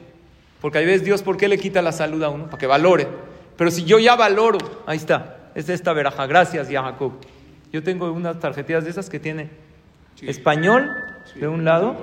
Porque 0.61 0.79
hay 0.79 0.87
veces 0.87 1.05
Dios, 1.05 1.23
¿por 1.23 1.37
qué 1.37 1.49
le 1.49 1.59
quita 1.59 1.83
la 1.83 1.93
salud 1.93 2.23
a 2.23 2.31
uno? 2.31 2.47
Para 2.47 2.59
que 2.59 2.67
valore. 2.67 3.09
Pero 3.57 3.71
si 3.71 3.85
yo 3.85 3.99
ya 3.99 4.17
valoro, 4.17 4.59
ahí 4.87 4.97
está, 4.97 5.51
es 5.55 5.69
esta 5.69 5.93
veraja. 5.93 6.27
Gracias, 6.27 6.69
ya 6.69 6.83
Jacob. 6.83 7.13
Yo 7.73 7.83
tengo 7.83 8.11
unas 8.13 8.39
tarjetillas 8.39 8.85
de 8.85 8.91
esas 8.91 9.11
que 9.11 9.19
tiene 9.19 9.51
español 10.23 10.91
de 11.35 11.49
un 11.49 11.65
lado, 11.65 11.97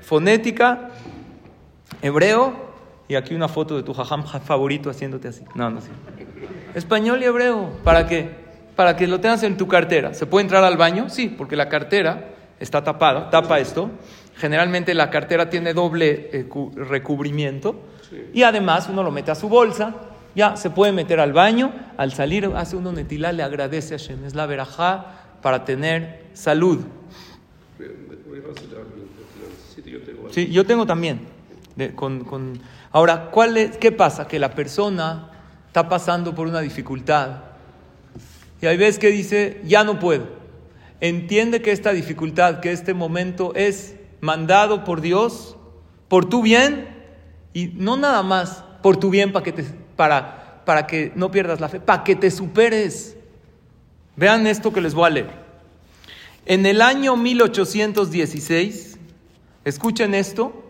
fonética, 0.00 0.90
hebreo 2.02 2.68
y 3.08 3.14
aquí 3.14 3.34
una 3.34 3.48
foto 3.48 3.76
de 3.76 3.82
tu 3.82 3.92
jajam 3.94 4.24
favorito 4.24 4.90
haciéndote 4.90 5.28
así. 5.28 5.44
No, 5.54 5.70
no 5.70 5.80
sé. 5.80 5.90
Español 6.78 7.20
y 7.22 7.24
hebreo. 7.26 7.70
¿Para 7.84 8.06
qué? 8.06 8.30
Para 8.76 8.96
que 8.96 9.06
lo 9.06 9.20
tengas 9.20 9.42
en 9.42 9.56
tu 9.56 9.66
cartera. 9.66 10.14
¿Se 10.14 10.26
puede 10.26 10.44
entrar 10.44 10.64
al 10.64 10.76
baño? 10.76 11.08
Sí, 11.10 11.28
porque 11.28 11.56
la 11.56 11.68
cartera 11.68 12.28
está 12.60 12.82
tapada, 12.82 13.30
tapa 13.30 13.58
esto. 13.58 13.90
Generalmente 14.36 14.94
la 14.94 15.10
cartera 15.10 15.50
tiene 15.50 15.74
doble 15.74 16.30
eh, 16.32 16.48
recubrimiento. 16.76 17.80
Y 18.32 18.44
además 18.44 18.88
uno 18.88 19.02
lo 19.02 19.10
mete 19.10 19.30
a 19.32 19.34
su 19.34 19.48
bolsa. 19.48 19.94
Ya 20.34 20.56
se 20.56 20.70
puede 20.70 20.92
meter 20.92 21.18
al 21.18 21.32
baño. 21.32 21.72
Al 21.96 22.12
salir 22.12 22.50
hace 22.54 22.76
uno 22.76 22.92
netilá, 22.92 23.32
le 23.32 23.42
agradece 23.42 23.96
a 23.96 23.98
Shem. 23.98 24.24
Es 24.24 24.34
la 24.36 24.46
verajá 24.46 25.06
para 25.42 25.64
tener 25.64 26.26
salud. 26.32 26.78
Sí, 30.30 30.48
yo 30.50 30.64
tengo 30.64 30.86
también. 30.86 31.26
con, 31.96 32.24
con 32.24 32.60
Ahora, 32.92 33.30
¿cuál 33.30 33.56
es, 33.56 33.76
¿qué 33.76 33.90
pasa? 33.90 34.28
Que 34.28 34.38
la 34.38 34.54
persona 34.54 35.32
está 35.68 35.88
pasando 35.88 36.34
por 36.34 36.46
una 36.46 36.60
dificultad 36.60 37.48
y 38.60 38.66
hay 38.66 38.76
veces 38.76 38.98
que 38.98 39.08
dice, 39.08 39.60
ya 39.64 39.84
no 39.84 39.98
puedo. 39.98 40.26
Entiende 41.00 41.62
que 41.62 41.70
esta 41.70 41.92
dificultad, 41.92 42.60
que 42.60 42.72
este 42.72 42.92
momento 42.92 43.54
es 43.54 43.94
mandado 44.20 44.84
por 44.84 45.00
Dios, 45.00 45.56
por 46.08 46.28
tu 46.28 46.42
bien, 46.42 46.88
y 47.52 47.68
no 47.68 47.96
nada 47.96 48.22
más 48.22 48.64
por 48.82 48.96
tu 48.96 49.10
bien 49.10 49.32
para 49.32 49.44
que, 49.44 49.52
te, 49.52 49.64
para, 49.96 50.62
para 50.64 50.86
que 50.86 51.12
no 51.14 51.30
pierdas 51.30 51.60
la 51.60 51.68
fe, 51.68 51.78
para 51.78 52.02
que 52.02 52.16
te 52.16 52.30
superes. 52.30 53.16
Vean 54.16 54.46
esto 54.48 54.72
que 54.72 54.80
les 54.80 54.94
voy 54.94 55.06
a 55.06 55.10
leer. 55.10 55.30
En 56.46 56.66
el 56.66 56.82
año 56.82 57.16
1816, 57.16 58.98
escuchen 59.64 60.14
esto, 60.14 60.64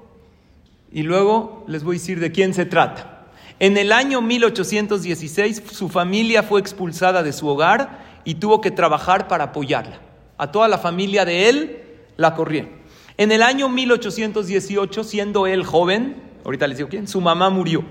y 0.92 1.04
luego 1.04 1.64
les 1.68 1.84
voy 1.84 1.96
a 1.96 1.98
decir 1.98 2.20
de 2.20 2.32
quién 2.32 2.52
se 2.52 2.66
trata. 2.66 3.17
En 3.60 3.76
el 3.76 3.92
año 3.92 4.20
1816 4.20 5.62
su 5.72 5.88
familia 5.88 6.44
fue 6.44 6.60
expulsada 6.60 7.22
de 7.22 7.32
su 7.32 7.48
hogar 7.48 8.20
y 8.24 8.36
tuvo 8.36 8.60
que 8.60 8.70
trabajar 8.70 9.26
para 9.26 9.44
apoyarla. 9.44 9.98
A 10.36 10.52
toda 10.52 10.68
la 10.68 10.78
familia 10.78 11.24
de 11.24 11.48
él 11.48 11.82
la 12.16 12.34
corrieron. 12.34 12.70
En 13.16 13.32
el 13.32 13.42
año 13.42 13.68
1818, 13.68 15.02
siendo 15.02 15.48
él 15.48 15.64
joven, 15.64 16.22
ahorita 16.44 16.68
les 16.68 16.76
digo 16.76 16.88
quién, 16.88 17.08
su 17.08 17.20
mamá 17.20 17.50
murió. 17.50 17.84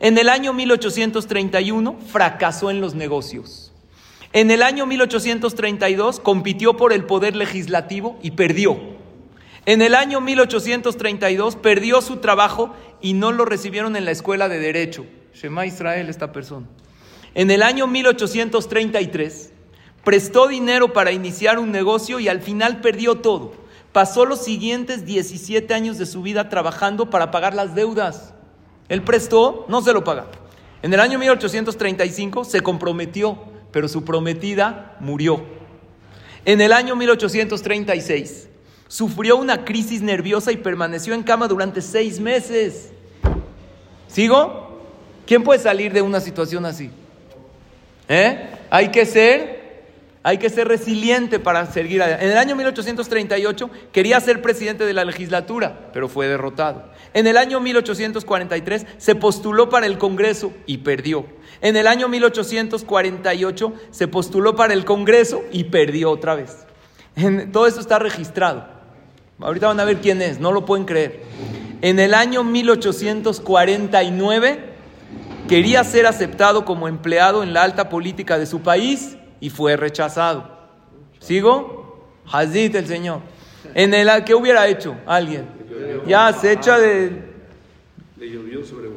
En 0.00 0.16
el 0.16 0.30
año 0.30 0.54
1831 0.54 1.98
fracasó 2.10 2.70
en 2.70 2.80
los 2.80 2.94
negocios. 2.94 3.70
En 4.32 4.50
el 4.50 4.62
año 4.62 4.86
1832 4.86 6.20
compitió 6.20 6.78
por 6.78 6.94
el 6.94 7.04
poder 7.04 7.36
legislativo 7.36 8.18
y 8.22 8.30
perdió. 8.30 8.80
En 9.64 9.80
el 9.80 9.94
año 9.94 10.20
1832 10.20 11.54
perdió 11.54 12.00
su 12.00 12.16
trabajo 12.16 12.74
y 13.00 13.12
no 13.12 13.30
lo 13.30 13.44
recibieron 13.44 13.94
en 13.94 14.04
la 14.04 14.10
escuela 14.10 14.48
de 14.48 14.58
derecho. 14.58 15.06
Shema 15.34 15.66
Israel, 15.66 16.08
esta 16.08 16.32
persona. 16.32 16.66
En 17.34 17.48
el 17.50 17.62
año 17.62 17.86
1833 17.86 19.52
prestó 20.02 20.48
dinero 20.48 20.92
para 20.92 21.12
iniciar 21.12 21.60
un 21.60 21.70
negocio 21.70 22.18
y 22.18 22.26
al 22.28 22.40
final 22.40 22.80
perdió 22.80 23.16
todo. 23.16 23.54
Pasó 23.92 24.24
los 24.24 24.42
siguientes 24.42 25.06
17 25.06 25.72
años 25.72 25.96
de 25.96 26.06
su 26.06 26.22
vida 26.22 26.48
trabajando 26.48 27.08
para 27.08 27.30
pagar 27.30 27.54
las 27.54 27.76
deudas. 27.76 28.34
Él 28.88 29.02
prestó, 29.02 29.64
no 29.68 29.80
se 29.80 29.92
lo 29.92 30.02
paga. 30.02 30.26
En 30.82 30.92
el 30.92 30.98
año 30.98 31.20
1835 31.20 32.44
se 32.44 32.62
comprometió, 32.62 33.38
pero 33.70 33.86
su 33.86 34.04
prometida 34.04 34.96
murió. 34.98 35.44
En 36.44 36.60
el 36.60 36.72
año 36.72 36.96
1836 36.96 38.48
sufrió 38.92 39.38
una 39.38 39.64
crisis 39.64 40.02
nerviosa 40.02 40.52
y 40.52 40.58
permaneció 40.58 41.14
en 41.14 41.22
cama 41.22 41.48
durante 41.48 41.80
seis 41.80 42.20
meses. 42.20 42.90
¿Sigo? 44.06 44.82
¿Quién 45.26 45.42
puede 45.42 45.60
salir 45.60 45.94
de 45.94 46.02
una 46.02 46.20
situación 46.20 46.66
así? 46.66 46.90
¿Eh? 48.06 48.50
Hay 48.68 48.90
que 48.90 49.06
ser, 49.06 49.86
hay 50.22 50.36
que 50.36 50.50
ser 50.50 50.68
resiliente 50.68 51.38
para 51.38 51.64
seguir 51.72 52.02
adelante. 52.02 52.26
En 52.26 52.32
el 52.32 52.36
año 52.36 52.54
1838 52.54 53.70
quería 53.92 54.20
ser 54.20 54.42
presidente 54.42 54.84
de 54.84 54.92
la 54.92 55.06
legislatura, 55.06 55.88
pero 55.94 56.06
fue 56.10 56.28
derrotado. 56.28 56.84
En 57.14 57.26
el 57.26 57.38
año 57.38 57.60
1843 57.60 58.86
se 58.98 59.14
postuló 59.14 59.70
para 59.70 59.86
el 59.86 59.96
Congreso 59.96 60.52
y 60.66 60.78
perdió. 60.78 61.24
En 61.62 61.78
el 61.78 61.86
año 61.86 62.08
1848 62.08 63.72
se 63.90 64.06
postuló 64.06 64.54
para 64.54 64.74
el 64.74 64.84
Congreso 64.84 65.42
y 65.50 65.64
perdió 65.64 66.10
otra 66.10 66.34
vez. 66.34 66.66
todo 67.52 67.66
esto 67.66 67.80
está 67.80 67.98
registrado. 67.98 68.71
Ahorita 69.42 69.68
van 69.68 69.78
a 69.80 69.84
ver 69.84 70.00
quién 70.00 70.22
es, 70.22 70.40
no 70.40 70.52
lo 70.52 70.64
pueden 70.64 70.84
creer. 70.84 71.22
En 71.80 71.98
el 71.98 72.14
año 72.14 72.44
1849 72.44 74.72
quería 75.48 75.82
ser 75.84 76.06
aceptado 76.06 76.64
como 76.64 76.86
empleado 76.88 77.42
en 77.42 77.52
la 77.52 77.64
alta 77.64 77.88
política 77.88 78.38
de 78.38 78.46
su 78.46 78.60
país 78.60 79.16
y 79.40 79.50
fue 79.50 79.76
rechazado. 79.76 80.48
¿Sigo? 81.18 81.82
Hazit 82.30 82.76
el 82.76 82.86
Señor. 82.86 83.22
En 83.74 83.92
el 83.94 84.24
¿qué 84.24 84.34
hubiera 84.34 84.68
hecho 84.68 84.94
alguien? 85.06 85.46
Ya 86.06 86.32
se 86.32 86.52
echa 86.52 86.78
de 86.78 87.32
Le 88.16 88.30
llovió 88.30 88.64
sobre 88.64 88.88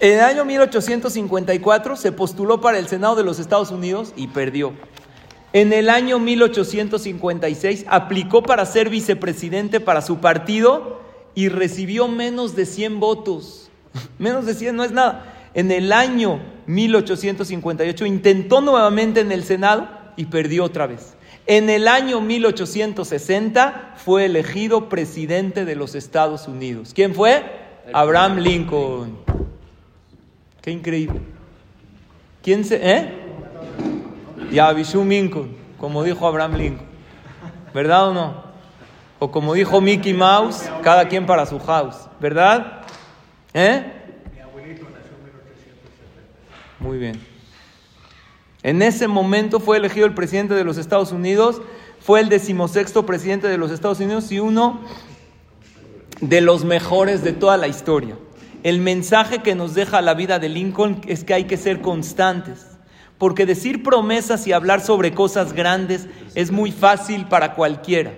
En 0.00 0.18
el 0.18 0.20
año 0.20 0.44
1854 0.44 1.96
se 1.96 2.12
postuló 2.12 2.60
para 2.60 2.78
el 2.78 2.86
Senado 2.88 3.16
de 3.16 3.24
los 3.24 3.38
Estados 3.38 3.70
Unidos 3.70 4.12
y 4.16 4.26
perdió. 4.28 4.74
En 5.52 5.72
el 5.72 5.90
año 5.90 6.18
1856 6.18 7.86
aplicó 7.88 8.42
para 8.42 8.64
ser 8.66 8.88
vicepresidente 8.88 9.80
para 9.80 10.00
su 10.00 10.18
partido 10.18 11.00
y 11.34 11.48
recibió 11.48 12.06
menos 12.06 12.54
de 12.54 12.66
100 12.66 13.00
votos. 13.00 13.70
Menos 14.18 14.46
de 14.46 14.54
100 14.54 14.76
no 14.76 14.84
es 14.84 14.92
nada. 14.92 15.50
En 15.54 15.72
el 15.72 15.92
año 15.92 16.40
1858 16.66 18.06
intentó 18.06 18.60
nuevamente 18.60 19.20
en 19.20 19.32
el 19.32 19.42
Senado 19.42 19.88
y 20.16 20.26
perdió 20.26 20.64
otra 20.64 20.86
vez. 20.86 21.14
En 21.46 21.68
el 21.68 21.88
año 21.88 22.20
1860 22.20 23.94
fue 23.96 24.26
elegido 24.26 24.88
presidente 24.88 25.64
de 25.64 25.74
los 25.74 25.96
Estados 25.96 26.46
Unidos. 26.46 26.92
¿Quién 26.94 27.14
fue? 27.14 27.42
Abraham 27.92 28.38
Lincoln. 28.38 29.18
Qué 30.62 30.70
increíble. 30.70 31.20
¿Quién 32.42 32.64
se.? 32.64 32.78
¿Eh? 32.82 33.19
Y 34.50 34.58
Abishum 34.58 35.08
Lincoln, 35.08 35.56
como 35.78 36.02
dijo 36.02 36.26
Abraham 36.26 36.54
Lincoln. 36.54 36.88
¿Verdad 37.72 38.08
o 38.08 38.14
no? 38.14 38.50
O 39.18 39.30
como 39.30 39.54
dijo 39.54 39.80
Mickey 39.80 40.14
Mouse, 40.14 40.68
cada 40.82 41.08
quien 41.08 41.26
para 41.26 41.46
su 41.46 41.58
house. 41.60 41.96
¿Verdad? 42.20 42.82
¿Eh? 43.54 43.92
Muy 46.80 46.98
bien. 46.98 47.20
En 48.62 48.82
ese 48.82 49.06
momento 49.08 49.60
fue 49.60 49.76
elegido 49.76 50.06
el 50.06 50.14
presidente 50.14 50.54
de 50.54 50.64
los 50.64 50.78
Estados 50.78 51.12
Unidos, 51.12 51.62
fue 52.00 52.20
el 52.20 52.28
decimosexto 52.28 53.06
presidente 53.06 53.48
de 53.48 53.58
los 53.58 53.70
Estados 53.70 54.00
Unidos 54.00 54.30
y 54.32 54.38
uno 54.38 54.80
de 56.20 56.40
los 56.40 56.64
mejores 56.64 57.22
de 57.22 57.32
toda 57.32 57.56
la 57.56 57.68
historia. 57.68 58.16
El 58.62 58.80
mensaje 58.80 59.42
que 59.42 59.54
nos 59.54 59.74
deja 59.74 60.02
la 60.02 60.14
vida 60.14 60.38
de 60.38 60.50
Lincoln 60.50 61.00
es 61.06 61.24
que 61.24 61.34
hay 61.34 61.44
que 61.44 61.56
ser 61.56 61.80
constantes, 61.80 62.66
porque 63.20 63.44
decir 63.44 63.82
promesas 63.82 64.46
y 64.46 64.52
hablar 64.52 64.80
sobre 64.80 65.12
cosas 65.12 65.52
grandes 65.52 66.08
es 66.34 66.50
muy 66.50 66.72
fácil 66.72 67.26
para 67.26 67.54
cualquiera, 67.54 68.14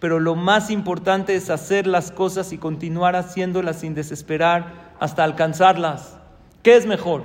pero 0.00 0.18
lo 0.18 0.34
más 0.34 0.70
importante 0.70 1.36
es 1.36 1.50
hacer 1.50 1.86
las 1.86 2.10
cosas 2.10 2.54
y 2.54 2.56
continuar 2.56 3.16
haciéndolas 3.16 3.80
sin 3.80 3.92
desesperar 3.92 4.94
hasta 4.98 5.24
alcanzarlas. 5.24 6.16
¿Qué 6.62 6.74
es 6.74 6.86
mejor? 6.86 7.24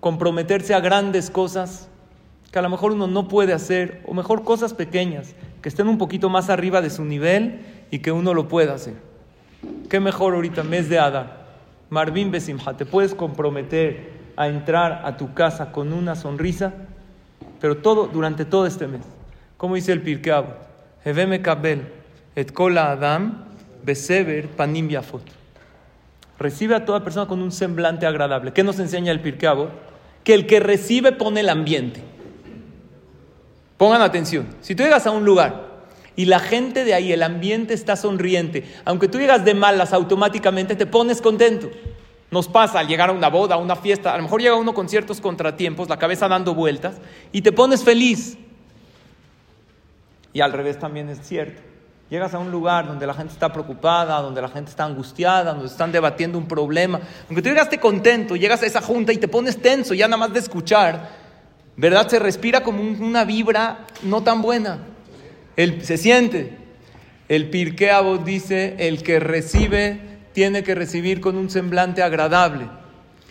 ¿Comprometerse 0.00 0.72
a 0.72 0.80
grandes 0.80 1.28
cosas 1.28 1.90
que 2.50 2.58
a 2.58 2.62
lo 2.62 2.70
mejor 2.70 2.92
uno 2.92 3.06
no 3.06 3.28
puede 3.28 3.52
hacer, 3.52 4.02
o 4.06 4.14
mejor 4.14 4.42
cosas 4.42 4.72
pequeñas, 4.72 5.34
que 5.60 5.68
estén 5.68 5.86
un 5.86 5.98
poquito 5.98 6.30
más 6.30 6.48
arriba 6.48 6.80
de 6.80 6.88
su 6.88 7.04
nivel 7.04 7.60
y 7.90 7.98
que 7.98 8.10
uno 8.10 8.32
lo 8.32 8.48
pueda 8.48 8.72
hacer? 8.72 8.94
¿Qué 9.90 10.00
mejor 10.00 10.32
ahorita, 10.34 10.62
mes 10.62 10.88
de 10.88 10.98
Adar? 10.98 11.44
Marvin 11.90 12.30
Besimha, 12.30 12.74
te 12.74 12.86
puedes 12.86 13.14
comprometer 13.14 14.19
a 14.40 14.48
entrar 14.48 15.02
a 15.04 15.18
tu 15.18 15.34
casa 15.34 15.70
con 15.70 15.92
una 15.92 16.16
sonrisa, 16.16 16.72
pero 17.60 17.76
todo 17.76 18.06
durante 18.06 18.46
todo 18.46 18.66
este 18.66 18.86
mes. 18.86 19.02
Como 19.58 19.74
dice 19.74 19.92
el 19.92 20.00
Pirkei 20.00 20.32
Avot, 20.32 20.56
Heveme 21.04 21.42
Kabel, 21.42 21.82
et 22.34 22.50
kola 22.50 22.92
Adam, 22.92 23.44
beseber 23.84 24.48
panim 24.48 24.88
yafot. 24.88 25.20
Recibe 26.38 26.74
a 26.74 26.86
toda 26.86 27.04
persona 27.04 27.26
con 27.26 27.42
un 27.42 27.52
semblante 27.52 28.06
agradable. 28.06 28.54
¿Qué 28.54 28.64
nos 28.64 28.78
enseña 28.78 29.12
el 29.12 29.20
Pirkei 29.20 29.46
Avot? 29.46 29.72
Que 30.24 30.32
el 30.32 30.46
que 30.46 30.58
recibe 30.58 31.12
pone 31.12 31.40
el 31.40 31.50
ambiente. 31.50 32.02
Pongan 33.76 34.00
atención. 34.00 34.46
Si 34.62 34.74
tú 34.74 34.84
llegas 34.84 35.06
a 35.06 35.10
un 35.10 35.26
lugar 35.26 35.68
y 36.16 36.24
la 36.24 36.40
gente 36.40 36.86
de 36.86 36.94
ahí, 36.94 37.12
el 37.12 37.22
ambiente 37.22 37.74
está 37.74 37.94
sonriente, 37.94 38.64
aunque 38.86 39.06
tú 39.06 39.18
llegas 39.18 39.44
de 39.44 39.52
malas, 39.52 39.92
automáticamente 39.92 40.76
te 40.76 40.86
pones 40.86 41.20
contento. 41.20 41.68
Nos 42.30 42.46
pasa 42.46 42.78
al 42.78 42.86
llegar 42.86 43.10
a 43.10 43.12
una 43.12 43.28
boda, 43.28 43.56
a 43.56 43.58
una 43.58 43.74
fiesta, 43.74 44.14
a 44.14 44.16
lo 44.16 44.22
mejor 44.22 44.40
llega 44.40 44.54
uno 44.54 44.72
con 44.72 44.88
ciertos 44.88 45.20
contratiempos, 45.20 45.88
la 45.88 45.98
cabeza 45.98 46.28
dando 46.28 46.54
vueltas, 46.54 46.96
y 47.32 47.42
te 47.42 47.50
pones 47.50 47.82
feliz. 47.82 48.38
Y 50.32 50.40
al 50.40 50.52
revés 50.52 50.78
también 50.78 51.08
es 51.08 51.26
cierto. 51.26 51.60
Llegas 52.08 52.34
a 52.34 52.38
un 52.38 52.50
lugar 52.50 52.86
donde 52.86 53.06
la 53.06 53.14
gente 53.14 53.32
está 53.32 53.52
preocupada, 53.52 54.20
donde 54.20 54.42
la 54.42 54.48
gente 54.48 54.70
está 54.70 54.84
angustiada, 54.84 55.52
donde 55.52 55.66
están 55.66 55.92
debatiendo 55.92 56.38
un 56.38 56.46
problema. 56.46 57.00
Aunque 57.28 57.42
tú 57.42 57.48
llegaste 57.48 57.78
contento, 57.78 58.34
llegas 58.34 58.62
a 58.62 58.66
esa 58.66 58.80
junta 58.80 59.12
y 59.12 59.16
te 59.16 59.28
pones 59.28 59.60
tenso, 59.62 59.94
ya 59.94 60.08
nada 60.08 60.16
más 60.16 60.32
de 60.32 60.40
escuchar, 60.40 61.10
¿verdad? 61.76 62.08
Se 62.08 62.18
respira 62.18 62.62
como 62.62 62.82
una 62.82 63.24
vibra 63.24 63.86
no 64.02 64.22
tan 64.22 64.42
buena. 64.42 64.78
El, 65.56 65.84
se 65.84 65.96
siente. 65.96 66.58
El 67.28 67.48
Pirkei 67.48 67.90
Avot 67.90 68.24
dice, 68.24 68.74
el 68.78 69.04
que 69.04 69.20
recibe 69.20 70.09
tiene 70.32 70.62
que 70.62 70.74
recibir 70.74 71.20
con 71.20 71.36
un 71.36 71.50
semblante 71.50 72.02
agradable. 72.02 72.68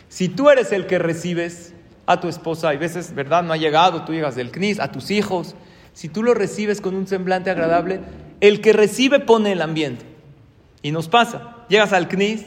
Si 0.10 0.30
tú 0.30 0.50
eres 0.50 0.72
el 0.72 0.88
que 0.88 1.00
recibes 1.00 1.74
a 2.06 2.20
tu 2.20 2.28
esposa, 2.28 2.74
y 2.74 2.78
veces, 2.78 3.14
¿verdad? 3.14 3.44
No 3.44 3.54
ha 3.54 3.58
llegado, 3.58 4.04
tú 4.04 4.14
llegas 4.14 4.36
del 4.36 4.52
CNIS, 4.52 4.80
a 4.80 4.92
tus 4.92 5.12
hijos. 5.12 5.56
Si 5.94 6.10
tú 6.10 6.24
lo 6.24 6.34
recibes 6.34 6.82
con 6.82 6.96
un 6.96 7.06
semblante 7.06 7.52
agradable, 7.52 8.02
el 8.42 8.62
que 8.62 8.74
recibe 8.74 9.20
pone 9.20 9.52
el 9.52 9.62
ambiente. 9.62 10.06
Y 10.82 10.92
nos 10.92 11.08
pasa, 11.08 11.58
llegas 11.70 11.94
al 11.94 12.08
CNIS, 12.08 12.46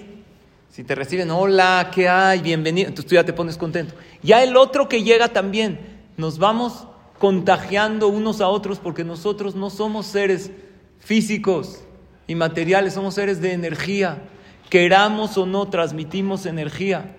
si 0.73 0.85
te 0.85 0.95
reciben, 0.95 1.31
hola, 1.31 1.91
¿qué 1.95 2.09
hay? 2.09 2.41
Bienvenido, 2.41 2.88
entonces 2.88 3.09
tú 3.09 3.15
ya 3.15 3.25
te 3.25 3.35
pones 3.35 3.59
contento. 3.59 3.95
Ya 4.23 4.43
el 4.43 4.57
otro 4.57 4.88
que 4.88 5.03
llega 5.03 5.29
también, 5.29 5.79
nos 6.17 6.38
vamos 6.38 6.87
contagiando 7.19 8.09
unos 8.09 8.41
a 8.41 8.49
otros 8.49 8.79
porque 8.79 9.05
nosotros 9.05 9.55
no 9.55 9.71
somos 9.71 10.07
seres 10.07 10.51
físicos 10.99 11.85
y 12.27 12.35
materiales, 12.35 12.95
somos 12.95 13.15
seres 13.15 13.41
de 13.41 13.53
energía. 13.53 14.23
Queramos 14.73 15.37
o 15.37 15.45
no, 15.45 15.69
transmitimos 15.69 16.47
energía. 16.47 17.15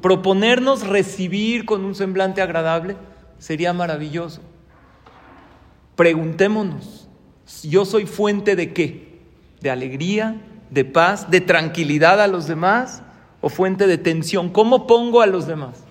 Proponernos 0.00 0.86
recibir 0.86 1.66
con 1.66 1.84
un 1.84 1.94
semblante 1.94 2.40
agradable 2.40 2.96
sería 3.36 3.74
maravilloso. 3.74 4.40
Preguntémonos, 5.96 7.06
¿yo 7.62 7.84
soy 7.84 8.06
fuente 8.06 8.56
de 8.56 8.72
qué? 8.72 9.20
¿De 9.60 9.68
alegría? 9.68 10.40
¿De 10.70 10.86
paz? 10.86 11.30
¿De 11.30 11.42
tranquilidad 11.42 12.22
a 12.22 12.26
los 12.26 12.46
demás? 12.46 13.02
¿O 13.42 13.50
fuente 13.50 13.86
de 13.86 13.98
tensión? 13.98 14.48
¿Cómo 14.48 14.86
pongo 14.86 15.20
a 15.20 15.26
los 15.26 15.46
demás? 15.46 15.84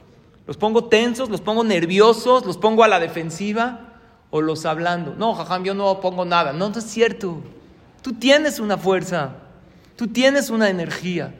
¿Los 0.48 0.58
pongo 0.58 0.86
tensos? 0.86 1.30
¿Los 1.30 1.42
pongo 1.42 1.64
nerviosos? 1.64 2.44
¿Los 2.44 2.58
pongo 2.58 2.84
a 2.84 2.88
la 2.88 3.00
defensiva? 3.00 4.00
¿O 4.32 4.42
los 4.42 4.66
hablando? 4.66 5.14
No, 5.16 5.36
jajam, 5.36 5.64
yo 5.64 5.76
no 5.76 6.00
pongo 6.00 6.26
nada. 6.26 6.54
No, 6.54 6.70
no 6.70 6.80
es 6.80 6.86
cierto. 6.86 7.40
Tú 8.02 8.14
tienes 8.14 8.60
una 8.60 8.80
fuerza. 8.80 9.43
Tú 9.96 10.08
tienes 10.08 10.50
una 10.50 10.70
energía. 10.70 11.34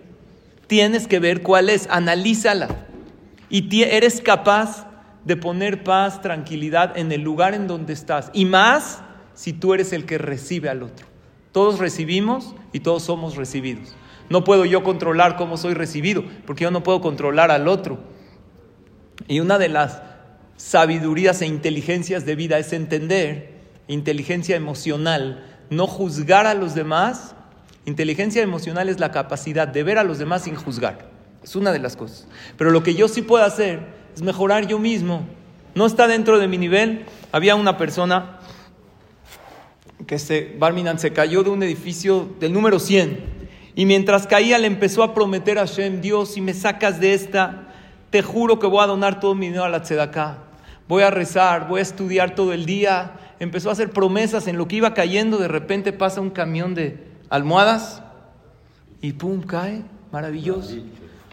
Tienes 0.68 1.08
que 1.08 1.20
ver 1.20 1.42
cuál 1.42 1.70
es. 1.70 1.88
Analízala. 1.90 2.70
Y 3.50 3.84
eres 3.84 4.22
capaz 4.22 4.88
de 5.26 5.38
poner 5.38 5.84
paz, 5.84 6.22
tranquilidad 6.22 6.98
en 6.98 7.12
el 7.12 7.22
lugar 7.22 7.54
en 7.54 7.68
donde 7.68 7.94
estás. 7.94 8.30
Y 8.34 8.46
más 8.46 9.02
si 9.34 9.54
tú 9.54 9.74
eres 9.74 9.94
el 9.94 10.06
que 10.06 10.18
recibe 10.18 10.70
al 10.70 10.84
otro. 10.84 11.06
Todos 11.52 11.80
recibimos 11.80 12.56
y 12.72 12.80
todos 12.80 13.04
somos 13.04 13.36
recibidos. 13.36 13.96
No 14.30 14.44
puedo 14.44 14.66
yo 14.66 14.84
controlar 14.84 15.36
cómo 15.36 15.58
soy 15.58 15.74
recibido, 15.74 16.24
porque 16.46 16.64
yo 16.64 16.72
no 16.72 16.84
puedo 16.84 17.02
controlar 17.02 17.52
al 17.52 17.68
otro. 17.68 18.00
Y 19.28 19.40
una 19.40 19.58
de 19.58 19.70
las 19.70 20.02
sabidurías 20.58 21.42
e 21.42 21.46
inteligencias 21.46 22.26
de 22.26 22.36
vida 22.36 22.58
es 22.58 22.74
entender, 22.74 23.62
inteligencia 23.88 24.56
emocional, 24.56 25.46
no 25.70 25.88
juzgar 25.88 26.48
a 26.48 26.54
los 26.54 26.74
demás. 26.74 27.33
Inteligencia 27.86 28.42
emocional 28.42 28.88
es 28.88 29.00
la 29.00 29.12
capacidad 29.12 29.68
de 29.68 29.84
ver 29.84 29.98
a 29.98 30.04
los 30.04 30.18
demás 30.18 30.44
sin 30.44 30.56
juzgar. 30.56 31.10
Es 31.44 31.56
una 31.56 31.74
de 31.74 31.80
las 31.80 31.98
cosas. 31.98 32.28
Pero 32.58 32.72
lo 32.72 32.84
que 32.84 32.96
yo 32.96 33.10
sí 33.10 33.22
puedo 33.22 33.44
hacer 33.44 33.82
es 34.16 34.22
mejorar 34.22 34.68
yo 34.68 34.80
mismo. 34.80 35.26
No 35.76 35.86
está 35.86 36.08
dentro 36.08 36.40
de 36.40 36.48
mi 36.48 36.58
nivel. 36.58 37.06
Había 37.34 37.56
una 37.56 37.78
persona 37.78 38.40
que 40.08 40.18
se, 40.18 40.56
Barminan 40.58 40.98
se 40.98 41.12
cayó 41.12 41.44
de 41.44 41.50
un 41.50 41.62
edificio 41.62 42.30
del 42.40 42.54
número 42.54 42.80
100. 42.80 43.34
Y 43.76 43.86
mientras 43.86 44.28
caía 44.28 44.60
le 44.60 44.68
empezó 44.68 45.04
a 45.04 45.14
prometer 45.14 45.60
a 45.60 45.66
Shem, 45.66 46.00
Dios, 46.00 46.34
si 46.34 46.42
me 46.42 46.54
sacas 46.54 47.02
de 47.02 47.14
esta, 47.14 47.74
te 48.12 48.22
juro 48.22 48.60
que 48.60 48.68
voy 48.68 48.84
a 48.84 48.88
donar 48.88 49.20
todo 49.20 49.36
mi 49.36 49.48
dinero 49.48 49.66
a 49.66 49.70
la 49.70 49.82
tzedakah. 49.82 50.38
Voy 50.88 51.04
a 51.04 51.10
rezar, 51.10 51.68
voy 51.68 51.80
a 51.80 51.84
estudiar 51.84 52.36
todo 52.36 52.54
el 52.54 52.66
día. 52.66 53.14
Empezó 53.40 53.70
a 53.70 53.74
hacer 53.74 53.90
promesas 53.90 54.48
en 54.48 54.58
lo 54.58 54.68
que 54.68 54.78
iba 54.78 54.94
cayendo. 54.94 55.38
De 55.38 55.48
repente 55.48 55.92
pasa 55.92 56.22
un 56.22 56.30
camión 56.30 56.76
de 56.76 57.13
almohadas 57.34 58.04
y 59.02 59.14
pum, 59.14 59.42
cae. 59.42 59.82
Maravilloso. 60.12 60.76